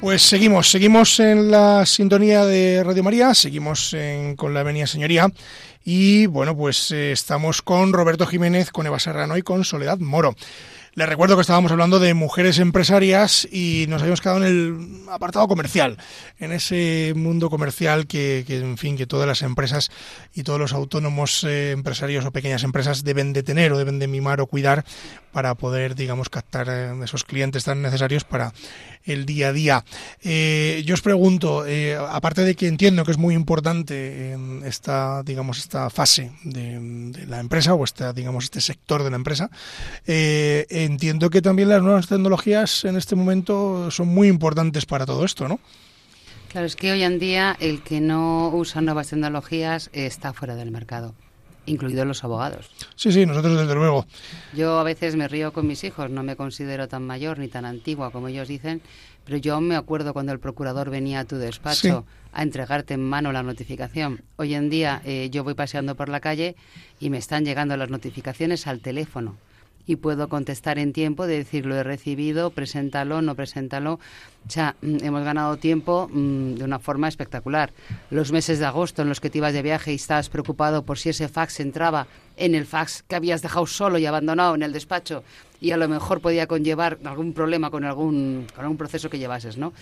[0.00, 3.94] Pues seguimos, seguimos en la sintonía de Radio María, seguimos
[4.36, 5.28] con la venia señoría
[5.84, 10.34] y bueno, pues eh, estamos con Roberto Jiménez, con Eva Serrano y con Soledad Moro.
[10.98, 15.46] Les recuerdo que estábamos hablando de mujeres empresarias y nos habíamos quedado en el apartado
[15.46, 15.96] comercial,
[16.40, 19.92] en ese mundo comercial que, en fin, que todas las empresas
[20.34, 24.08] y todos los autónomos eh, empresarios o pequeñas empresas deben de tener o deben de
[24.08, 24.84] mimar o cuidar
[25.38, 28.52] para poder, digamos, captar eh, esos clientes tan necesarios para
[29.04, 29.84] el día a día.
[30.24, 31.64] Eh, yo os pregunto,
[32.10, 37.74] aparte de que entiendo que es muy importante esta, digamos, esta fase de, la empresa
[37.74, 39.48] o esta, digamos, este sector de la empresa,
[40.04, 45.46] entiendo que también las nuevas tecnologías en este momento son muy importantes para todo esto,
[45.46, 45.60] ¿no?
[46.48, 50.72] Claro, es que hoy en día el que no usa nuevas tecnologías está fuera del
[50.72, 51.14] mercado
[51.68, 52.70] incluidos los abogados.
[52.96, 54.06] Sí, sí, nosotros desde luego.
[54.54, 57.64] Yo a veces me río con mis hijos, no me considero tan mayor ni tan
[57.64, 58.82] antigua como ellos dicen,
[59.24, 63.32] pero yo me acuerdo cuando el procurador venía a tu despacho a entregarte en mano
[63.32, 64.22] la notificación.
[64.36, 66.56] Hoy en día eh, yo voy paseando por la calle
[66.98, 69.36] y me están llegando las notificaciones al teléfono
[69.88, 73.94] y puedo contestar en tiempo de decir lo he recibido, preséntalo, no preséntalo.
[73.94, 77.72] O sea, mm, hemos ganado tiempo mm, de una forma espectacular.
[78.10, 80.98] Los meses de agosto en los que te ibas de viaje y estabas preocupado por
[80.98, 84.74] si ese fax entraba en el fax que habías dejado solo y abandonado en el
[84.74, 85.24] despacho
[85.58, 89.56] y a lo mejor podía conllevar algún problema con algún, con algún proceso que llevases,
[89.56, 89.72] ¿no?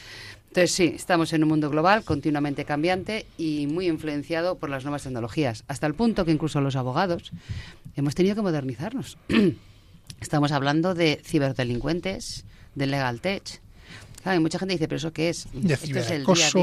[0.48, 5.02] Entonces sí, estamos en un mundo global continuamente cambiante y muy influenciado por las nuevas
[5.02, 7.32] tecnologías, hasta el punto que incluso los abogados
[7.96, 9.18] hemos tenido que modernizarnos.
[10.20, 12.44] Estamos hablando de ciberdelincuentes,
[12.74, 13.60] de legal tech.
[14.22, 15.46] Claro, mucha gente dice, ¿pero eso qué es?
[15.52, 16.58] De ciberacoso,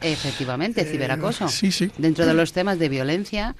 [0.00, 1.48] Efectivamente, eh, ciberacoso.
[1.48, 1.90] Sí, sí.
[1.98, 3.56] Dentro de los temas de violencia,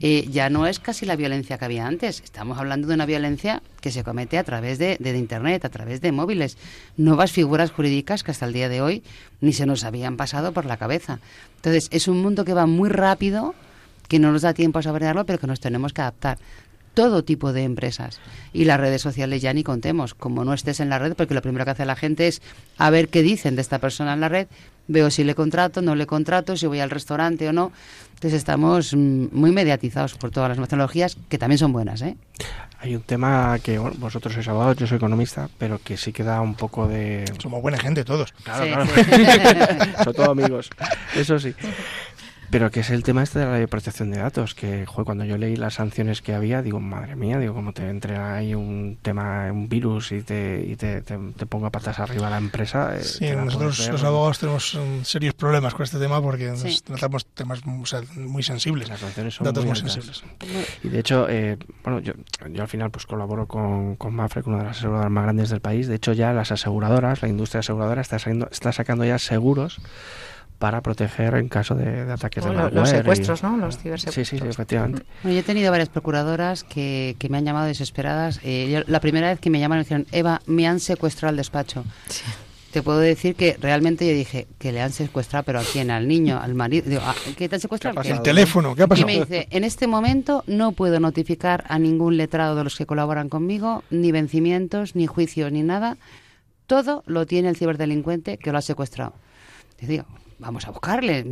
[0.00, 2.20] eh, ya no es casi la violencia que había antes.
[2.22, 6.02] Estamos hablando de una violencia que se comete a través de, de, Internet, a través
[6.02, 6.58] de móviles.
[6.98, 9.02] Nuevas figuras jurídicas que hasta el día de hoy
[9.40, 11.20] ni se nos habían pasado por la cabeza.
[11.56, 13.54] Entonces, es un mundo que va muy rápido,
[14.08, 16.38] que no nos da tiempo a saborearlo, pero que nos tenemos que adaptar
[16.94, 18.20] todo tipo de empresas.
[18.52, 21.42] Y las redes sociales ya ni contemos, como no estés en la red, porque lo
[21.42, 22.42] primero que hace la gente es
[22.78, 24.48] a ver qué dicen de esta persona en la red,
[24.88, 27.72] veo si le contrato, no le contrato, si voy al restaurante o no.
[28.14, 32.02] Entonces estamos mm, muy mediatizados por todas las tecnologías, que también son buenas.
[32.02, 32.16] ¿eh?
[32.80, 36.40] Hay un tema que vosotros sois abogados, yo soy economista, pero que sí que da
[36.40, 37.24] un poco de...
[37.38, 38.32] Somos buena gente todos.
[38.42, 38.86] Claro, claro.
[40.04, 40.70] Son todos amigos,
[41.14, 41.54] eso sí.
[42.50, 45.54] Pero que es el tema este de la protección de datos, que cuando yo leí
[45.54, 49.68] las sanciones que había, digo, madre mía, digo, como te entre ahí un tema, un
[49.68, 52.96] virus y te, y te, te, ponga patas arriba a la empresa.
[52.96, 56.52] Eh, sí, nosotros los abogados tenemos um, serios problemas con este tema porque
[56.84, 58.88] tratamos temas muy sensibles.
[58.88, 60.24] Las sanciones son datos muy, sensibles.
[60.82, 62.14] Y de hecho, eh, bueno, yo,
[62.50, 65.60] yo al final pues colaboro con, con Mafre, una de las aseguradoras más grandes del
[65.60, 65.86] país.
[65.86, 69.80] De hecho, ya las aseguradoras, la industria aseguradora está, sacando, está sacando ya seguros
[70.60, 72.74] para proteger en caso de, ataques de malware.
[72.74, 73.56] Los secuestros, ¿no?
[73.56, 74.28] Los cibersecuestros.
[74.28, 75.04] Sí, sí, efectivamente.
[75.24, 78.40] yo he tenido varias procuradoras que, que me han llamado desesperadas.
[78.44, 81.82] Eh, la primera vez que me llamaron me dijeron, Eva, me han secuestrado el despacho.
[82.72, 86.06] Te puedo decir que realmente yo dije que le han secuestrado, pero a quién, al
[86.06, 86.90] niño, al marido.
[86.90, 87.98] Digo, ah, ¿Qué te han secuestrado?
[88.02, 89.10] el teléfono, ¿qué ha pasado?
[89.10, 92.84] Y me dice, en este momento no puedo notificar a ningún letrado de los que
[92.84, 95.96] colaboran conmigo, ni vencimientos, ni juicios, ni nada.
[96.66, 99.14] Todo lo tiene el ciberdelincuente que lo ha secuestrado.
[99.76, 100.04] Te digo,
[100.40, 101.24] vamos a buscarle.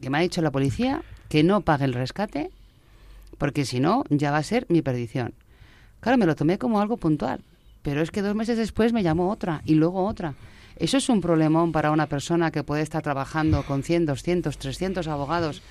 [0.00, 2.50] Que me ha dicho la policía que no pague el rescate,
[3.36, 5.34] porque si no, ya va a ser mi perdición.
[6.00, 7.40] Claro, me lo tomé como algo puntual,
[7.82, 10.34] pero es que dos meses después me llamó otra y luego otra.
[10.76, 15.08] Eso es un problemón para una persona que puede estar trabajando con 100, 200, 300
[15.08, 15.62] abogados.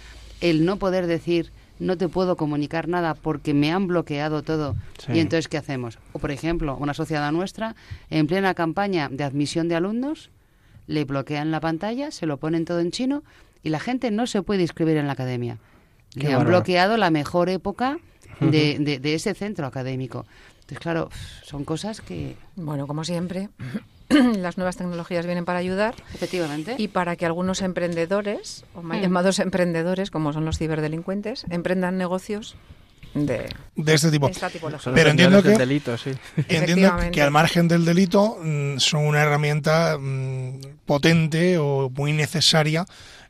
[0.42, 4.76] El no poder decir, no te puedo comunicar nada porque me han bloqueado todo.
[5.08, 5.98] Y entonces, ¿qué hacemos?
[6.12, 7.76] O, por ejemplo, una sociedad nuestra,
[8.10, 10.30] en plena campaña de admisión de alumnos,
[10.88, 13.24] le bloquean la pantalla, se lo ponen todo en chino
[13.64, 15.60] y la gente no se puede inscribir en la academia.
[16.16, 18.00] le han bloqueado la mejor época
[18.40, 20.26] de, de, ese centro académico.
[20.62, 21.10] Entonces, claro,
[21.44, 22.36] son cosas que...
[22.56, 23.50] Bueno, como siempre,
[24.10, 25.96] las nuevas tecnologías vienen para ayudar.
[26.14, 26.76] Efectivamente.
[26.78, 29.02] Y para que algunos emprendedores, o mal mm.
[29.02, 32.56] llamados emprendedores, como son los ciberdelincuentes, emprendan negocios
[33.26, 33.50] de,
[33.88, 34.30] este tipo.
[34.94, 36.12] Pero entiendo que, delito, sí.
[36.48, 42.86] entiendo que al margen del delito mm, son una herramienta mm, potente o muy necesaria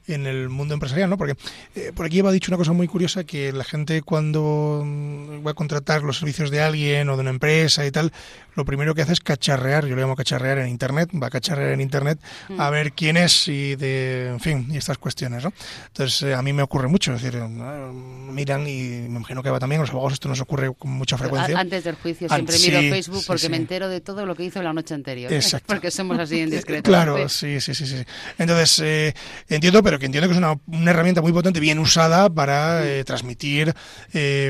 [0.07, 1.17] en el mundo empresarial, ¿no?
[1.17, 1.35] Porque
[1.75, 5.45] eh, por aquí Eva ha dicho una cosa muy curiosa, que la gente cuando mm,
[5.45, 8.11] va a contratar los servicios de alguien o de una empresa y tal,
[8.55, 11.73] lo primero que hace es cacharrear, yo lo llamo cacharrear en Internet, va a cacharrear
[11.73, 12.19] en Internet
[12.57, 12.71] a mm.
[12.71, 15.53] ver quién es y de, en fin, y estas cuestiones, ¿no?
[15.87, 19.59] Entonces, eh, a mí me ocurre mucho, es decir, miran y me imagino que va
[19.59, 21.57] también, los abogados esto nos ocurre con mucha frecuencia.
[21.59, 24.73] Antes del juicio siempre miro Facebook porque me entero de todo lo que hizo la
[24.73, 25.31] noche anterior.
[25.31, 25.67] Exacto.
[25.77, 26.89] Porque somos así indiscretos.
[26.89, 28.03] Claro, sí, sí, sí, sí.
[28.37, 29.13] Entonces, eh,
[29.49, 32.83] entiendo, pero que entiendo que es una, una herramienta muy potente, bien usada para mm.
[32.85, 33.73] eh, transmitir,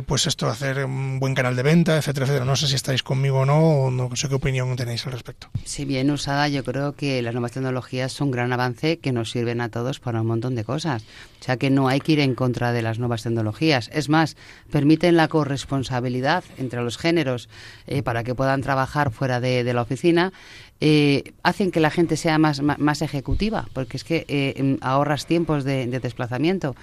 [0.06, 2.46] pues esto, hacer un buen canal de venta, etcétera, etcétera.
[2.46, 5.50] No sé si estáis conmigo o no, no sé qué opinión tenéis al respecto.
[5.66, 9.32] Si bien usada, yo creo que las nuevas tecnologías son un gran avance que nos
[9.32, 11.04] sirven a todos para un montón de cosas.
[11.40, 13.90] O sea que no hay que ir en contra de las nuevas tecnologías.
[13.94, 14.36] Es más,
[14.72, 17.48] permiten la corresponsabilidad entre los géneros
[17.86, 20.34] eh, para que puedan trabajar fuera de, la oficina.
[20.80, 25.64] Eh, hacen que la gente sea más, más, ejecutiva, porque es que eh, ahorras tiempos
[25.64, 26.76] de desplazamiento.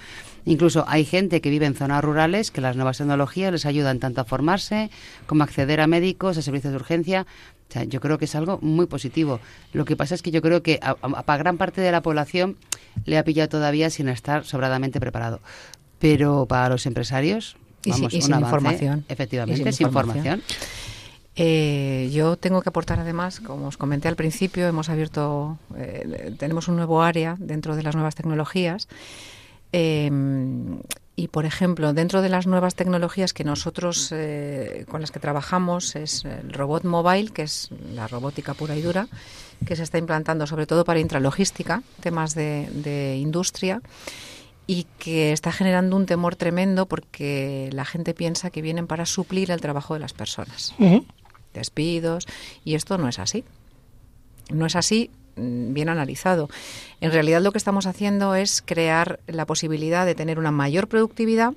[0.45, 4.21] Incluso hay gente que vive en zonas rurales que las nuevas tecnologías les ayudan tanto
[4.21, 4.91] a formarse
[5.25, 7.25] como a acceder a médicos, a servicios de urgencia.
[7.67, 9.39] O sea, yo creo que es algo muy positivo.
[9.73, 12.57] Lo que pasa es que yo creo que a, gran parte de la población
[13.05, 15.41] le ha pillado todavía sin estar sobradamente preparado.
[15.97, 19.03] Pero para los empresarios, vamos, y, sin información.
[19.09, 20.43] Efectivamente, sin, información.
[21.35, 26.67] Eh, yo tengo que aportar además, como os comenté al principio, hemos abierto, eh, tenemos
[26.67, 28.87] un nuevo área dentro de las nuevas tecnologías
[29.77, 30.79] Em,
[31.17, 35.97] y, por ejemplo, dentro de las nuevas tecnologías que nosotros eh, con las que trabajamos
[35.97, 39.09] es el robot mobile, que es la robótica pura y dura,
[39.65, 43.81] que se está implantando sobre todo para intralogística, temas de, industria,
[44.65, 49.51] y que está generando un temor tremendo porque la gente piensa que vienen para suplir
[49.51, 50.73] el trabajo de las personas.
[51.55, 52.27] Despidos,
[52.63, 53.43] y esto no es así.
[54.51, 56.49] No es así Mm, bien analizado.
[57.01, 61.53] En realidad lo que estamos haciendo es crear la posibilidad de tener una mayor productividad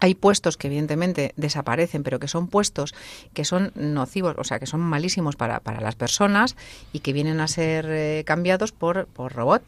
[0.00, 2.92] hay puestos que evidentemente desaparecen, pero que son puestos
[3.34, 6.56] que son nocivos, o sea, que son malísimos para, para las personas
[6.92, 9.62] y que vienen a ser eh, cambiados por, por robot.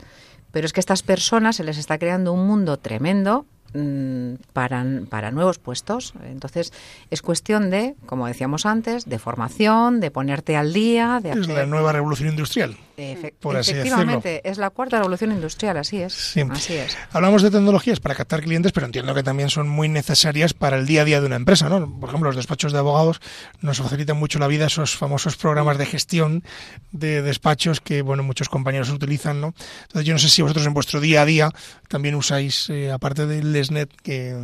[0.51, 4.85] Pero es que a estas personas se les está creando un mundo tremendo Mm, para,
[5.11, 6.15] para nuevos puestos.
[6.25, 6.73] Entonces,
[7.11, 11.19] es cuestión de, como decíamos antes, de formación, de ponerte al día.
[11.21, 12.77] De es la nueva revolución industrial.
[12.97, 16.37] efectivamente, es la cuarta revolución industrial, así es.
[16.51, 16.97] Así es.
[17.11, 20.87] Hablamos de tecnologías para captar clientes, pero entiendo que también son muy necesarias para el
[20.87, 21.69] día a día de una empresa.
[21.69, 21.99] ¿no?
[21.99, 23.21] Por ejemplo, los despachos de abogados
[23.61, 26.45] nos facilitan mucho la vida esos famosos programas de gestión
[26.93, 29.41] de despachos que bueno muchos compañeros utilizan.
[29.41, 29.53] ¿no?
[29.83, 31.51] Entonces, yo no sé si vosotros en vuestro día a día
[31.89, 33.64] también usáis, eh, aparte del
[34.03, 34.35] Que,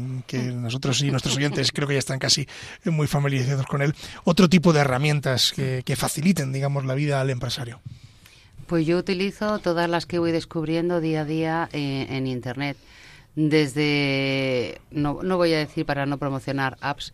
[0.54, 2.46] nosotros y nuestros oyentes creo que ya están casi
[2.84, 3.94] muy familiarizados con él,
[4.24, 7.80] otro tipo de herramientas que, faciliten, digamos, la vida al empresario.
[8.66, 12.76] Pues yo utilizo todas las que voy descubriendo día a día eh, en Internet.
[13.36, 17.12] desde, no, no voy a decir para no promocionar apps,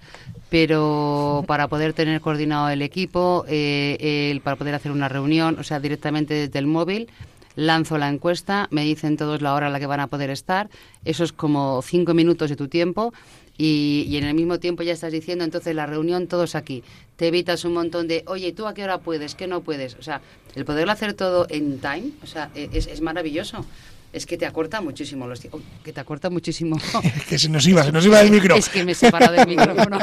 [0.51, 5.65] pero para poder tener coordinado el equipo, eh, el, para poder hacer una reunión, o
[5.65, 7.09] sea, directamente desde el móvil,
[7.57, 10.69] lanzo la encuesta, me dicen todos la hora a la que van a poder estar,
[11.05, 13.13] eso es como cinco minutos de tu tiempo
[13.59, 16.85] y, y, en el mismo tiempo ya estás diciendo, entonces la reunión todos aquí.
[17.17, 19.35] Te evitas un montón de, oye, ¿tú a qué hora puedes?
[19.35, 19.95] ¿Qué no puedes?
[19.95, 20.21] O sea,
[20.55, 23.65] el poderlo hacer todo en time, o sea, e, es, es maravilloso
[24.13, 25.63] es que te acorta muchísimo los tiempos.
[25.85, 26.79] Que te acorta muchísimo.
[27.29, 28.57] que se nos iba, se nos iba del micro.
[28.57, 29.99] Es que me he separado del micrófono.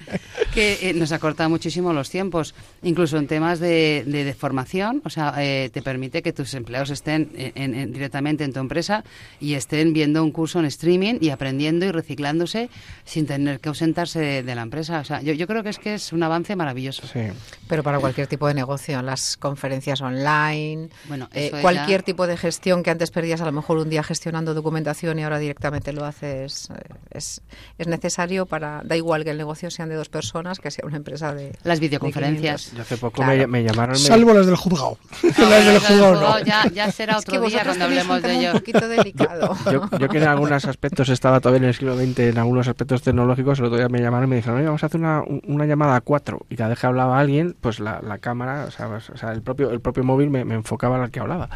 [0.54, 2.54] que eh, nos acorta muchísimo los tiempos.
[2.82, 6.90] Incluso en temas de, de, de formación, o sea, eh, te permite que tus empleados
[6.90, 9.04] estén en, en, directamente en tu empresa
[9.40, 12.70] y estén viendo un curso en streaming y aprendiendo y reciclándose
[13.04, 15.00] sin tener que ausentarse de, de la empresa.
[15.00, 17.06] O sea, yo, yo, creo que es que es un avance maravilloso.
[17.06, 17.20] Sí.
[17.68, 22.06] Pero para cualquier tipo de negocio, las conferencias online, bueno, eh, cualquier ya...
[22.06, 25.38] tipo de gestión que antes perdías a lo mejor un día gestionando documentación y ahora
[25.38, 26.68] directamente lo haces,
[27.10, 27.42] es,
[27.78, 30.96] es necesario para, da igual que el negocio sean de dos personas, que sea una
[30.96, 31.56] empresa de...
[31.64, 32.70] Las videoconferencias.
[32.70, 33.36] De Yo hace poco claro.
[33.36, 33.96] me, me, llamaron...
[33.96, 34.98] Salvo las del juzgado.
[35.22, 36.44] No, las del juzgado no.
[36.44, 38.52] Ya, ya, será otro es que día cuando hablemos de ello.
[38.52, 39.56] un poquito delicado.
[39.72, 43.02] yo, yo, que en algunos aspectos estaba todavía en el siglo XX, en algunos aspectos
[43.02, 45.66] tecnológicos, el otro día me llamaron y me dijeron, oye, vamos a hacer una, una
[45.66, 46.46] llamada a cuatro.
[46.48, 49.42] Y cada vez que hablaba alguien, pues la, la cámara, o sea, o sea, el,
[49.42, 51.48] propio, el propio móvil me, me enfocaba al que hablaba.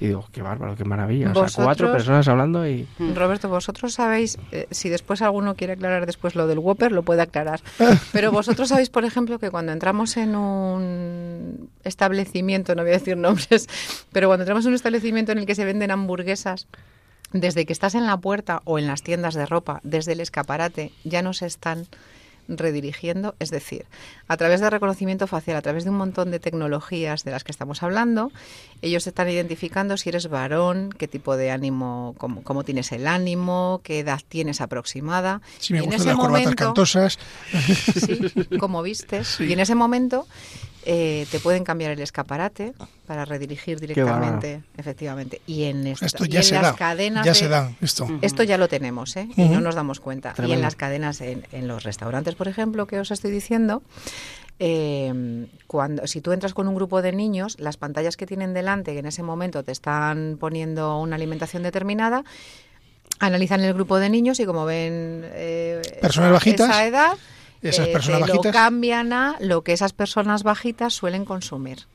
[0.00, 1.32] Y digo, qué bárbaro, qué maravilla.
[1.32, 2.86] O sea, cuatro personas hablando y...
[3.14, 7.22] Roberto, vosotros sabéis, eh, si después alguno quiere aclarar después lo del Whopper, lo puede
[7.22, 7.60] aclarar.
[8.12, 13.16] Pero vosotros sabéis, por ejemplo, que cuando entramos en un establecimiento, no voy a decir
[13.16, 13.68] nombres,
[14.12, 16.68] pero cuando entramos en un establecimiento en el que se venden hamburguesas,
[17.32, 20.92] desde que estás en la puerta o en las tiendas de ropa, desde el escaparate,
[21.04, 21.86] ya nos están
[22.48, 23.86] redirigiendo, es decir,
[24.26, 27.52] a través de reconocimiento facial, a través de un montón de tecnologías de las que
[27.52, 28.32] estamos hablando,
[28.82, 33.80] ellos están identificando si eres varón, qué tipo de ánimo, cómo, cómo tienes el ánimo,
[33.84, 35.40] qué edad tienes aproximada.
[35.58, 37.18] Si me y gustan las corbatas cantosas.
[37.98, 39.28] Sí, cómo vistes.
[39.28, 39.44] Sí.
[39.44, 40.26] Y en ese momento
[40.84, 42.72] eh, te pueden cambiar el escaparate
[43.06, 45.40] para redirigir directamente, efectivamente.
[45.46, 47.24] Y en, esta, esto ya y en se las da, cadenas.
[47.24, 48.42] Ya de, se da esto.
[48.44, 49.28] Ya lo tenemos, ¿eh?
[49.30, 49.46] Uh -huh.
[49.46, 50.32] Y no nos damos cuenta.
[50.32, 50.54] Tremendo.
[50.54, 53.82] Y en las cadenas, en, en, los restaurantes, por ejemplo, que os estoy diciendo.
[54.60, 58.92] Eh, cuando si tú entras con un grupo de niños, las pantallas que tienen delante,
[58.92, 62.24] que en ese momento te están poniendo una alimentación determinada,
[63.20, 67.12] analizan el grupo de niños y como ven eh, personas bajitas, esa edad,
[67.62, 71.86] esas eh, personas te bajitas lo cambian a lo que esas personas bajitas suelen consumir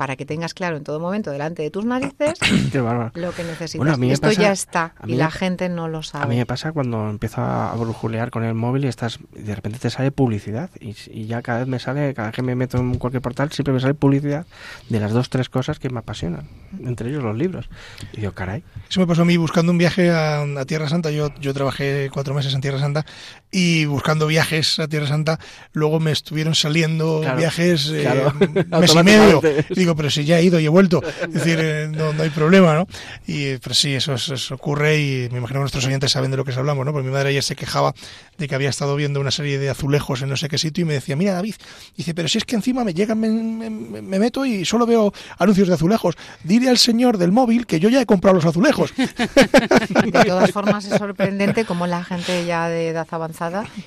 [0.00, 2.38] para que tengas claro en todo momento delante de tus narices
[2.72, 3.86] lo que necesitas.
[3.86, 6.24] Bueno, Esto pasa, ya está y la gente no lo sabe.
[6.24, 9.78] A mí me pasa cuando empiezo a brujulear con el móvil y estás de repente
[9.78, 12.78] te sale publicidad y, y, ya cada vez me sale, cada vez que me meto
[12.78, 14.46] en cualquier portal siempre me sale publicidad
[14.88, 16.48] de las dos tres cosas que me apasionan,
[16.82, 17.68] entre ellos los libros.
[18.14, 18.64] Y digo, caray.
[18.88, 21.10] Eso me pasó a mí buscando un viaje a, a Tierra Santa.
[21.10, 23.04] Yo, yo trabajé cuatro meses en Tierra Santa
[23.50, 25.40] y buscando viajes a Tierra Santa,
[25.72, 28.32] luego me estuvieron saliendo claro, viajes eh, claro.
[28.80, 29.40] mes y medio.
[29.74, 32.30] Digo, pero si ya he ido y he vuelto, es decir, eh, no, no, hay
[32.30, 32.86] problema, ¿no?
[33.26, 36.44] Y pero sí, eso, eso, ocurre y me imagino que nuestros oyentes saben de lo
[36.44, 36.92] que hablamos, ¿no?
[36.92, 37.94] Porque mi madre ayer se quejaba
[38.38, 40.84] de que había estado viendo una serie de azulejos en no sé qué sitio y
[40.84, 41.54] me decía, mira David,
[41.96, 45.12] dice, pero si es que encima me llegan, me, me, me meto y solo veo
[45.38, 46.16] anuncios de azulejos.
[46.44, 48.92] Dile al señor del móvil que yo ya he comprado los azulejos.
[49.00, 53.39] De todas formas es sorprendente cómo la gente ya de edad avanzada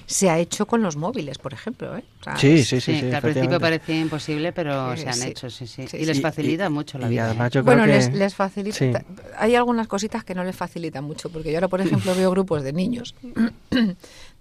[0.06, 1.98] se ha hecho con los móviles, por ejemplo.
[1.98, 2.04] ¿eh?
[2.22, 5.16] O sea, sí, sí, sí, sí, sí, que al principio parecía imposible, pero se han
[5.16, 5.28] sí.
[5.30, 5.86] hecho, sí, sí.
[5.94, 7.26] y les facilita y, mucho la y vida.
[7.26, 8.18] Además, yo bueno, creo les, que...
[8.18, 9.04] les facilita.
[9.38, 12.64] Hay algunas cositas que no les facilitan mucho, porque yo ahora, por ejemplo, veo grupos
[12.64, 13.16] de niños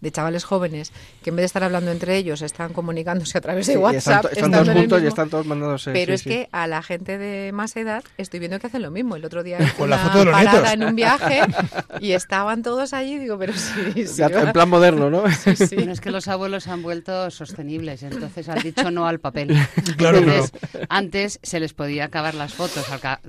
[0.03, 0.93] de chavales jóvenes
[1.23, 4.27] que en vez de estar hablando entre ellos están comunicándose a través de sí, WhatsApp.
[4.27, 5.93] Están, están todos juntos mismo, y están todos mandándose.
[5.93, 6.29] Pero sí, es sí.
[6.29, 9.17] que a la gente de más edad estoy viendo que hacen lo mismo.
[9.17, 10.73] El otro día con una la foto de los parada nietos.
[10.73, 11.41] en un viaje
[12.01, 13.19] y estaban todos allí.
[13.19, 14.07] Digo, pero sí.
[14.07, 15.31] sí ya, en plan moderno, ¿no?
[15.31, 15.77] Sí, sí.
[15.77, 19.57] Bueno, es que los abuelos se han vuelto sostenibles, entonces han dicho no al papel.
[19.97, 20.87] claro, entonces, claro.
[20.89, 22.85] antes se les podía acabar las fotos,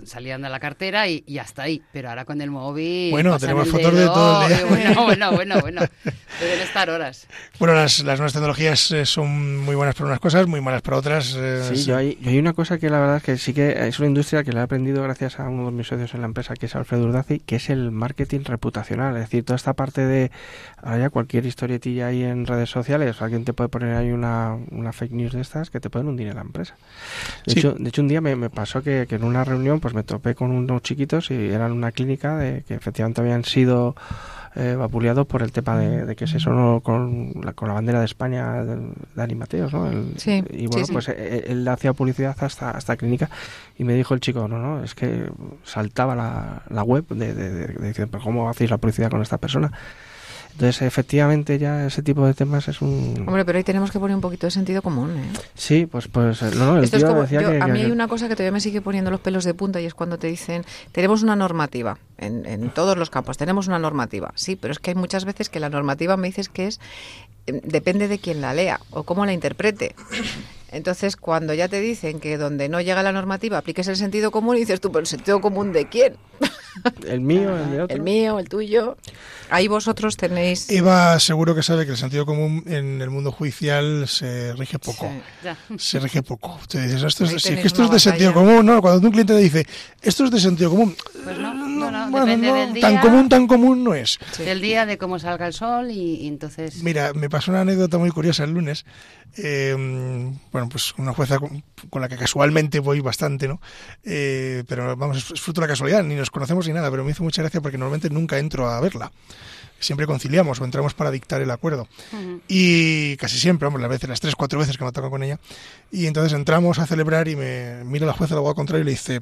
[0.06, 1.84] salían de la cartera y, y hasta ahí.
[1.92, 3.12] Pero ahora con el móvil.
[3.12, 4.66] Bueno, tenemos fotos dedo, de todo el día.
[4.66, 5.82] Bueno, bueno, bueno, bueno.
[6.64, 7.28] Estar horas.
[7.60, 10.98] Bueno, las, las nuevas tecnologías eh, son muy buenas para unas cosas, muy malas para
[10.98, 11.36] otras.
[11.38, 13.88] Eh, sí, yo hay, yo hay, una cosa que la verdad es que sí que
[13.88, 16.28] es una industria que la he aprendido gracias a uno de mis socios en la
[16.28, 19.16] empresa, que es Alfredo Urdazi, que es el marketing reputacional.
[19.16, 20.32] Es decir, toda esta parte de
[20.82, 24.92] ahora ya cualquier historietilla ahí en redes sociales, alguien te puede poner ahí una, una
[24.92, 26.76] fake news de estas que te pueden hundir en la empresa.
[27.46, 27.60] De, sí.
[27.60, 30.04] hecho, de hecho, un día me, me pasó que, que, en una reunión pues me
[30.04, 33.96] topé con unos chiquitos y eran una clínica de que efectivamente habían sido
[34.56, 38.06] eh, vapuleado por el tema de, que se sonó con la, con la bandera de
[38.06, 38.78] España de
[39.16, 39.90] Dani Mateos, ¿no?
[40.18, 43.30] sí, y bueno, pues eh, él, hacía publicidad hasta, hasta clínica
[43.78, 45.30] y me dijo el chico, no, no, es que
[45.64, 49.72] saltaba la, la web de, de, de, pero ¿cómo hacéis la publicidad con esta persona?
[50.54, 53.26] Entonces, efectivamente, ya ese tipo de temas es un...
[53.28, 55.40] Hombre, pero ahí tenemos que poner un poquito de sentido común, ¿eh?
[55.56, 58.36] Sí, pues, pues no, no, el tío decía que, A mí hay una cosa que
[58.36, 61.36] todavía me sigue poniendo los pelos de punta y es cuando te dicen, tenemos una
[61.36, 64.32] normativa en, en todos los campos, tenemos una normativa.
[64.36, 66.80] Sí, pero es que hay muchas veces que la normativa me dices que es
[67.48, 69.96] em, depende de quién la lea o cómo la interprete.
[70.72, 74.58] Entonces, cuando ya te dicen que donde no llega la normativa apliques el sentido común,
[74.58, 76.16] y dices tú, pero el sentido común de quién?
[77.08, 77.96] El mío, el de otro.
[77.96, 78.98] El mío, el tuyo.
[79.50, 80.70] Ahí vosotros tenéis.
[80.70, 85.12] Eva seguro que sabe que el sentido común en el mundo judicial se rige poco.
[85.78, 86.60] Se rige poco.
[86.68, 88.82] Te dices, esto es, que esto es de sentido común, ¿no?
[88.82, 89.68] Cuando un cliente te dice,
[90.02, 90.96] esto es de sentido común.
[91.24, 94.18] Pues no, no, no, bueno, no tan común, tan común no es.
[94.38, 96.82] Del día de cómo salga el sol y, entonces.
[96.84, 98.86] Mira, me pasó una anécdota muy curiosa el lunes.
[99.36, 99.76] Eh,
[100.52, 103.62] bueno, pues una jueza con, la que casualmente voy bastante, ¿no?
[104.04, 107.12] Eh, pero vamos, es fruto de la casualidad, ni nos conocemos ni nada, pero me
[107.12, 109.12] hizo mucha gracia porque normalmente nunca entro a verla.
[109.80, 111.88] Siempre conciliamos o entramos para dictar el acuerdo.
[112.48, 115.40] Y casi siempre, vamos, las veces, las tres, cuatro veces que me toca con ella.
[115.92, 118.92] Y entonces entramos a celebrar y me mira la jueza, la abogado contrario y le
[118.92, 119.22] dice,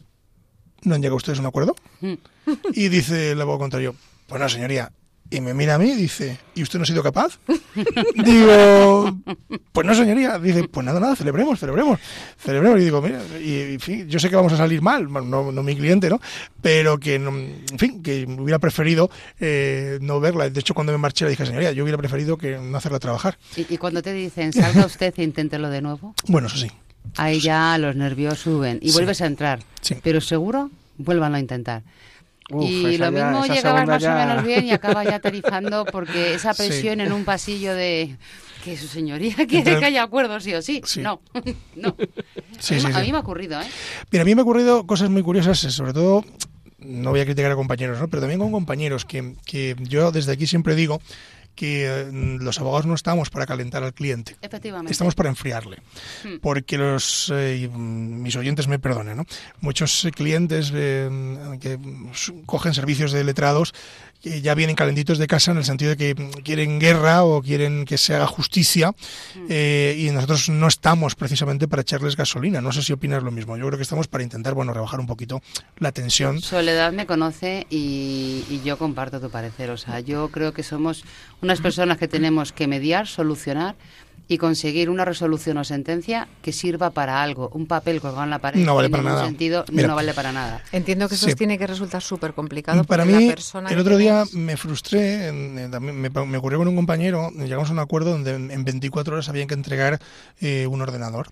[0.84, 1.76] ¿no han llegado ustedes a un acuerdo?
[2.74, 3.96] Y dice el abogado contrario,
[4.28, 4.92] pues no, señoría,
[5.32, 7.40] y me mira a mí y dice, ¿y usted no ha sido capaz?
[8.26, 9.18] digo,
[9.72, 10.38] pues no, señoría.
[10.38, 12.02] Dice, pues nada, nada, celebremos, celebremos,
[12.38, 12.82] celebremos.
[12.82, 15.64] Y digo, mira, y, en fin, yo sé que vamos a salir mal, no, no
[15.64, 16.20] mi cliente, ¿no?
[16.62, 19.10] Pero que, en fin, que hubiera preferido
[19.40, 20.50] eh, no verla.
[20.50, 23.38] De hecho, cuando me marché le dije, señoría, yo hubiera preferido que no hacerla trabajar.
[23.56, 26.14] ¿Y, cuando te dicen, salga usted e inténtelo de nuevo?
[26.28, 26.70] Bueno, eso sí.
[27.16, 29.60] Ahí ya los nervios suben y vuelves a entrar.
[29.80, 29.96] Sí.
[30.04, 31.84] Pero seguro, vuelvan a intentar
[32.50, 37.02] y lo mismo llegabas más o menos bien y acaba ya aterrizando porque esa presión
[37.02, 38.18] en un pasillo de
[38.64, 40.82] que su señoría quiere que haya acuerdos sí o sí.
[40.98, 41.22] No,
[41.76, 41.96] no.
[41.96, 43.66] a, mí, me ha ocurrido, ¿eh?
[44.12, 46.24] Mira, a mí me ha ocurrido cosas muy curiosas, eh, sobre todo,
[46.80, 48.08] no voy a criticar a compañeros, ¿no?
[48.08, 51.02] pero también con compañeros que, que yo desde aquí siempre digo
[51.62, 54.36] que eh, los abogados no estamos para calentar al cliente.
[54.42, 54.92] Efectivamente.
[54.92, 55.78] Estamos para enfriarle.
[56.24, 56.40] Hmm.
[56.42, 59.26] Porque los, eh, mis oyentes me perdonen, ¿no?
[59.60, 61.08] muchos clientes eh,
[61.62, 61.78] que
[62.48, 63.76] cogen servicios de letrados
[64.22, 67.86] que ya vienen calentitos de casa en el sentido de que quieren guerra o quieren
[67.86, 69.46] que se haga justicia mm.
[69.50, 72.62] eh, y nosotros no estamos precisamente para echarles gasolina.
[72.62, 73.58] No sé si opinas lo mismo.
[73.58, 75.42] Yo creo que estamos para intentar, bueno, rebajar un poquito
[75.78, 76.42] la tensión.
[76.42, 79.72] Soledad me conoce y, y yo comparto tu parecer.
[79.72, 81.04] O sea, yo creo que somos
[81.42, 83.76] unas personas que tenemos que mediar, solucionar
[84.32, 87.50] y conseguir una resolución o sentencia que sirva para algo.
[87.54, 89.26] Un papel colgado en la pared no vale para nada.
[89.26, 90.64] sentido no vale para nada.
[90.72, 92.82] Entiendo que eso tiene que resultar súper complicado.
[92.86, 93.34] Para mí,
[93.70, 98.12] el otro día me frustré, me, me, ocurrió con un compañero, llegamos a un acuerdo
[98.12, 100.00] donde en 24 horas habían que entregar
[100.40, 101.28] eh, un ordenador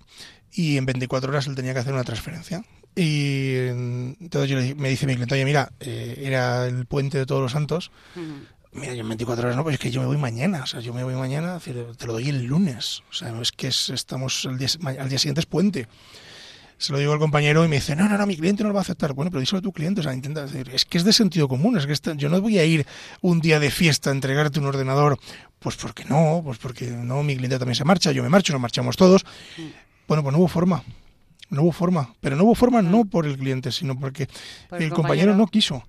[0.52, 2.66] y en 24 horas él tenía que hacer una transferencia.
[2.98, 7.26] Y entonces yo le, me dice mi cliente, oye, mira, eh, era el puente de
[7.26, 7.92] todos los santos,
[8.80, 10.80] Mira, yo en 24 horas no, pues es que yo me voy mañana, o sea,
[10.80, 14.46] yo me voy mañana, te lo doy el lunes, o sea, no es que estamos,
[14.46, 15.88] al día, al día siguiente es puente.
[16.78, 18.76] Se lo digo al compañero y me dice, no, no, no, mi cliente no lo
[18.76, 19.12] va a aceptar.
[19.12, 21.50] Bueno, pero díselo a tu cliente, o sea, intenta decir, es que es de sentido
[21.50, 22.88] común, es que yo no voy a ir
[23.20, 25.20] un día de fiesta a entregarte un ordenador,
[25.60, 28.62] pues porque no, pues porque no, mi cliente también se marcha, yo me marcho, nos
[28.62, 29.26] marchamos todos.
[30.08, 30.82] Bueno, pues no hubo forma,
[31.50, 34.30] no hubo forma, pero no hubo forma no por el cliente, sino porque
[34.72, 35.84] el, compañero no quiso.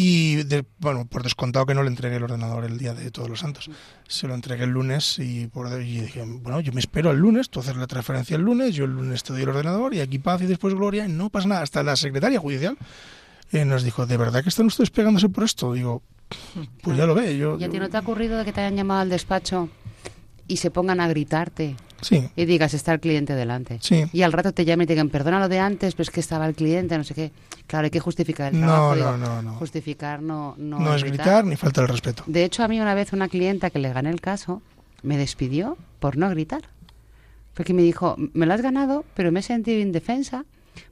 [0.00, 0.44] Y
[0.78, 3.68] bueno, por descontado que no le entregué el ordenador el día de Todos los Santos.
[4.06, 7.50] Se lo entregué el lunes y, por, y dije, bueno, yo me espero al lunes,
[7.50, 10.20] tú haces la transferencia el lunes, yo el lunes te doy el ordenador y aquí
[10.20, 11.62] paz y después gloria y no pasa nada.
[11.62, 12.78] Hasta la secretaria judicial
[13.50, 15.72] eh, nos dijo, ¿de verdad que están ustedes pegándose por esto?
[15.72, 16.00] Digo,
[16.84, 17.36] pues ya lo ve.
[17.36, 19.68] Yo, ¿Y a ti no te ha ocurrido de que te hayan llamado al despacho
[20.48, 21.76] y se pongan a gritarte?
[22.00, 22.28] Sí.
[22.36, 23.78] Y digas, está el cliente delante.
[23.82, 24.04] Sí.
[24.12, 26.20] Y al rato te llamen y te digan, perdona lo de antes, pero es que
[26.20, 27.32] estaba el cliente, no sé qué.
[27.66, 28.96] Claro, hay que justificar el trabajo.
[28.96, 31.44] No, no, no, Justificar no, no, no es gritar.
[31.44, 32.22] ni falta el respeto.
[32.26, 34.62] De hecho, a mí una vez una clienta que le gané el caso
[35.02, 36.62] me despidió por no gritar.
[37.54, 40.44] Porque me dijo, me lo has ganado, pero me he sentido indefensa.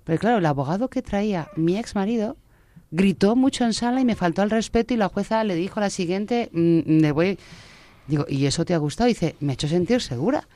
[0.04, 2.36] Pero claro, el abogado que traía mi ex marido
[2.90, 5.84] gritó mucho en sala y me faltó el respeto y la jueza le dijo a
[5.84, 7.38] la siguiente, mm, le voy...
[8.06, 9.08] Digo, ¿y eso te ha gustado?
[9.08, 10.46] Dice, me ha hecho sentir segura.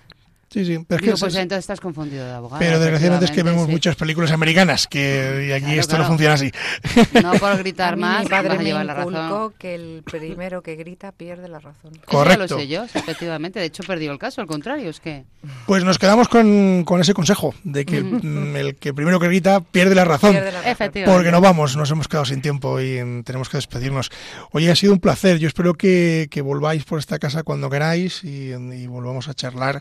[0.53, 0.84] Sí, sí.
[0.88, 2.59] Pero, Digo, pues entonces estás confundido de abogado.
[2.59, 3.70] pero desgraciadamente es que vemos sí.
[3.70, 6.09] muchas películas americanas que y aquí Claro, esto no claro.
[6.09, 6.51] funciona así.
[7.22, 9.55] No por gritar más, mi padre vas a me llevar la razón.
[9.59, 11.92] que el primero que grita pierde la razón.
[11.94, 12.46] Eso Correcto.
[12.46, 13.61] ya lo sé yo, efectivamente.
[13.61, 15.24] De hecho, perdió el caso, al contrario, es que...
[15.66, 19.61] Pues nos quedamos con, con ese consejo de que mm, el que primero que grita
[19.61, 20.32] pierde la razón.
[20.32, 20.72] Pierde la razón.
[20.72, 21.16] Efectivamente.
[21.16, 24.11] Porque no vamos, nos hemos quedado sin tiempo y mm, tenemos que despedirnos.
[24.51, 25.38] Oye, ha sido un placer.
[25.38, 29.80] Yo espero que, que volváis por esta casa cuando queráis y, y volvamos a charlar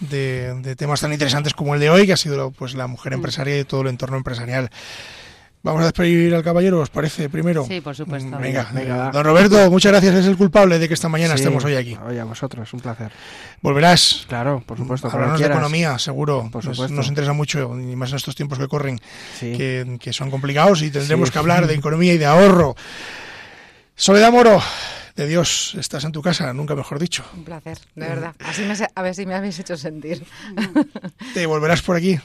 [0.00, 3.12] de, de temas tan interesantes como el de hoy, que ha sido pues la mujer
[3.12, 4.70] empresaria y todo el entorno empresarial.
[5.60, 7.28] Vamos a despedir al caballero, ¿os parece?
[7.28, 7.64] Primero.
[7.66, 8.28] Sí, por supuesto.
[8.28, 9.10] Mm, Venga, Venga.
[9.10, 10.14] don Roberto, muchas gracias.
[10.14, 11.40] Es el culpable de que esta mañana Sí.
[11.42, 11.98] estemos hoy aquí.
[12.06, 13.10] Oye, a vosotros, un placer.
[13.60, 14.24] Volverás.
[14.28, 15.08] Claro, por supuesto.
[15.10, 16.48] Hablarnos de economía, seguro.
[16.52, 16.94] Por Nos- supuesto.
[16.94, 19.00] Nos, interesa mucho, y más en estos tiempos que corren,
[19.40, 19.52] Sí.
[19.56, 21.32] que, que son complicados y tendremos Sí.
[21.32, 22.76] que hablar de economía y de ahorro.
[23.96, 24.62] Soledad Moro,
[25.18, 27.24] de Dios, estás en tu casa, nunca mejor dicho.
[27.36, 28.34] Un placer, de verdad.
[28.44, 30.24] Así me, se- a ver si me habéis hecho sentir.
[31.34, 32.18] Te volverás por aquí,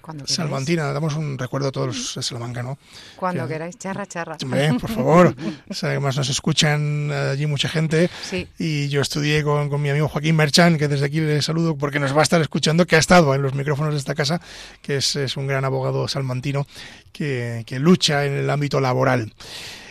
[0.00, 0.26] Cuando.
[0.28, 0.92] Salmantina.
[0.92, 2.78] Damos un recuerdo a todos los de Salamanca, ¿no?
[3.16, 3.76] Cuando Que- queráis.
[3.78, 4.36] Charra, charra.
[4.42, 5.34] Hombre, por favor.
[5.82, 8.08] Además nos escuchan eh, allí mucha gente.
[8.22, 8.46] Sí.
[8.58, 11.98] Y yo estudié con, con mi amigo Joaquín Merchan, que desde aquí le saludo porque
[11.98, 14.40] nos va a estar escuchando, que ha estado en los micrófonos de esta casa,
[14.82, 16.66] que es, es un gran abogado salmantino
[17.12, 19.32] que, que lucha en el ámbito laboral.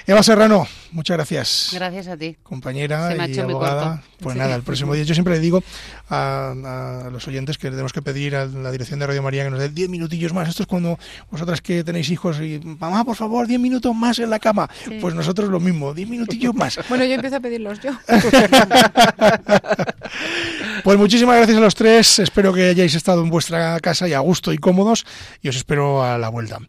[0.08, 1.70] Eva Serrano, muchas gracias.
[1.74, 2.38] Gracias a ti.
[2.44, 4.04] Compañera Se me ha y hecho abogada.
[4.20, 4.40] Pues Sí.
[4.40, 5.04] nada, el próximo día.
[5.04, 5.64] Yo siempre le digo
[6.10, 9.50] a, a los oyentes que tenemos que pedir a la dirección de Radio María que
[9.50, 10.48] nos dé 10 minutillos más.
[10.48, 11.00] Esto es cuando
[11.32, 14.70] vosotras que tenéis hijos y, mamá, por favor, 10 minutos más en la cama.
[15.02, 16.78] Pues nosotros lo mismo, 10 minutillos más.
[16.88, 17.92] Bueno, yo empiezo a pedirlos yo.
[20.84, 22.20] Pues muchísimas gracias a los tres.
[22.20, 25.04] Espero que hayáis estado en vuestra casa y a gusto y cómodos.
[25.42, 26.60] Y os espero a la vuelta.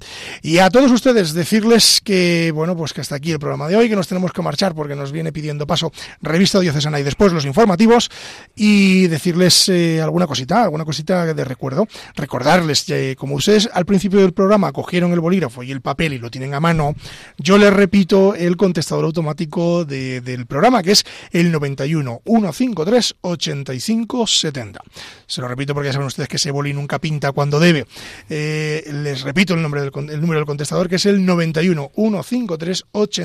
[0.43, 3.89] Y a todos ustedes decirles que, bueno, pues que hasta aquí el programa de hoy,
[3.89, 7.45] que nos tenemos que marchar porque nos viene pidiendo paso Revista Diocesana y después los
[7.45, 8.11] informativos.
[8.55, 11.87] Y decirles eh, alguna cosita, alguna cosita de recuerdo.
[12.15, 16.19] Recordarles, eh, como ustedes al principio del programa cogieron el bolígrafo y el papel y
[16.19, 16.95] lo tienen a mano,
[17.39, 24.27] yo les repito el contestador automático de- del programa, que es el 91 153 85
[24.27, 24.81] 70.
[25.27, 27.87] Se lo repito porque ya saben ustedes que ese boli nunca pinta cuando debe.
[28.29, 32.85] Eh, les repito el, nombre del, el número del contestador, que es el 91 153
[32.93, 33.16] 85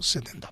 [0.00, 0.48] 70.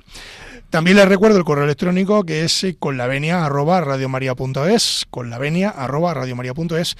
[0.70, 6.94] También les recuerdo el correo electrónico que es eh, conlavenia arroba radiomaria.es, conlavenia arroba radiomaria.es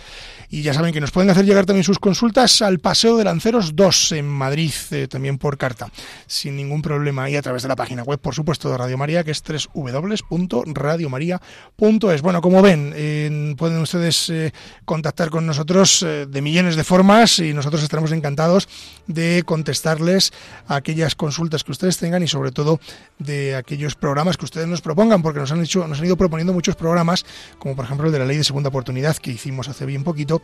[0.48, 3.76] y ya saben que nos pueden hacer llegar también sus consultas al Paseo de Lanceros
[3.76, 5.90] 2 en Madrid, eh, también por carta,
[6.26, 9.22] sin ningún problema y a través de la página web, por supuesto, de Radio María,
[9.22, 12.22] que es www.radiomaria.es.
[12.22, 14.54] Bueno, como ven, pueden ustedes eh,
[14.86, 18.66] contactar con nosotros de millones de formas y nosotros estaremos encantados
[19.06, 20.32] de contestarles
[20.68, 22.80] aquellas consultas que ustedes tengan y sobre todo
[23.18, 26.52] de aquellos programas que ustedes nos propongan, porque nos han hecho, nos han ido proponiendo
[26.52, 27.24] muchos programas,
[27.58, 30.42] como por ejemplo el de la ley de segunda oportunidad que hicimos hace bien poquito,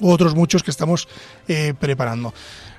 [0.00, 1.08] u otros muchos que estamos
[1.48, 2.32] eh, preparando.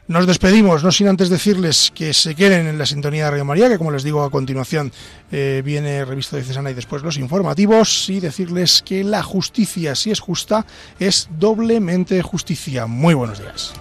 [0.07, 3.67] Nos despedimos, no sin antes decirles que se queden en la sintonía de Radio María,
[3.67, 4.93] que como les digo a continuación
[5.33, 10.21] eh, viene Revista Diocesana y después los informativos, y decirles que la justicia, si es
[10.21, 10.65] justa,
[10.97, 12.87] es doblemente justicia.
[12.87, 13.73] Muy buenos días.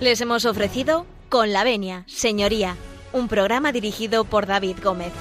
[0.00, 2.74] Les hemos ofrecido Con la Venia, Señoría,
[3.12, 5.12] un programa dirigido por David Gómez.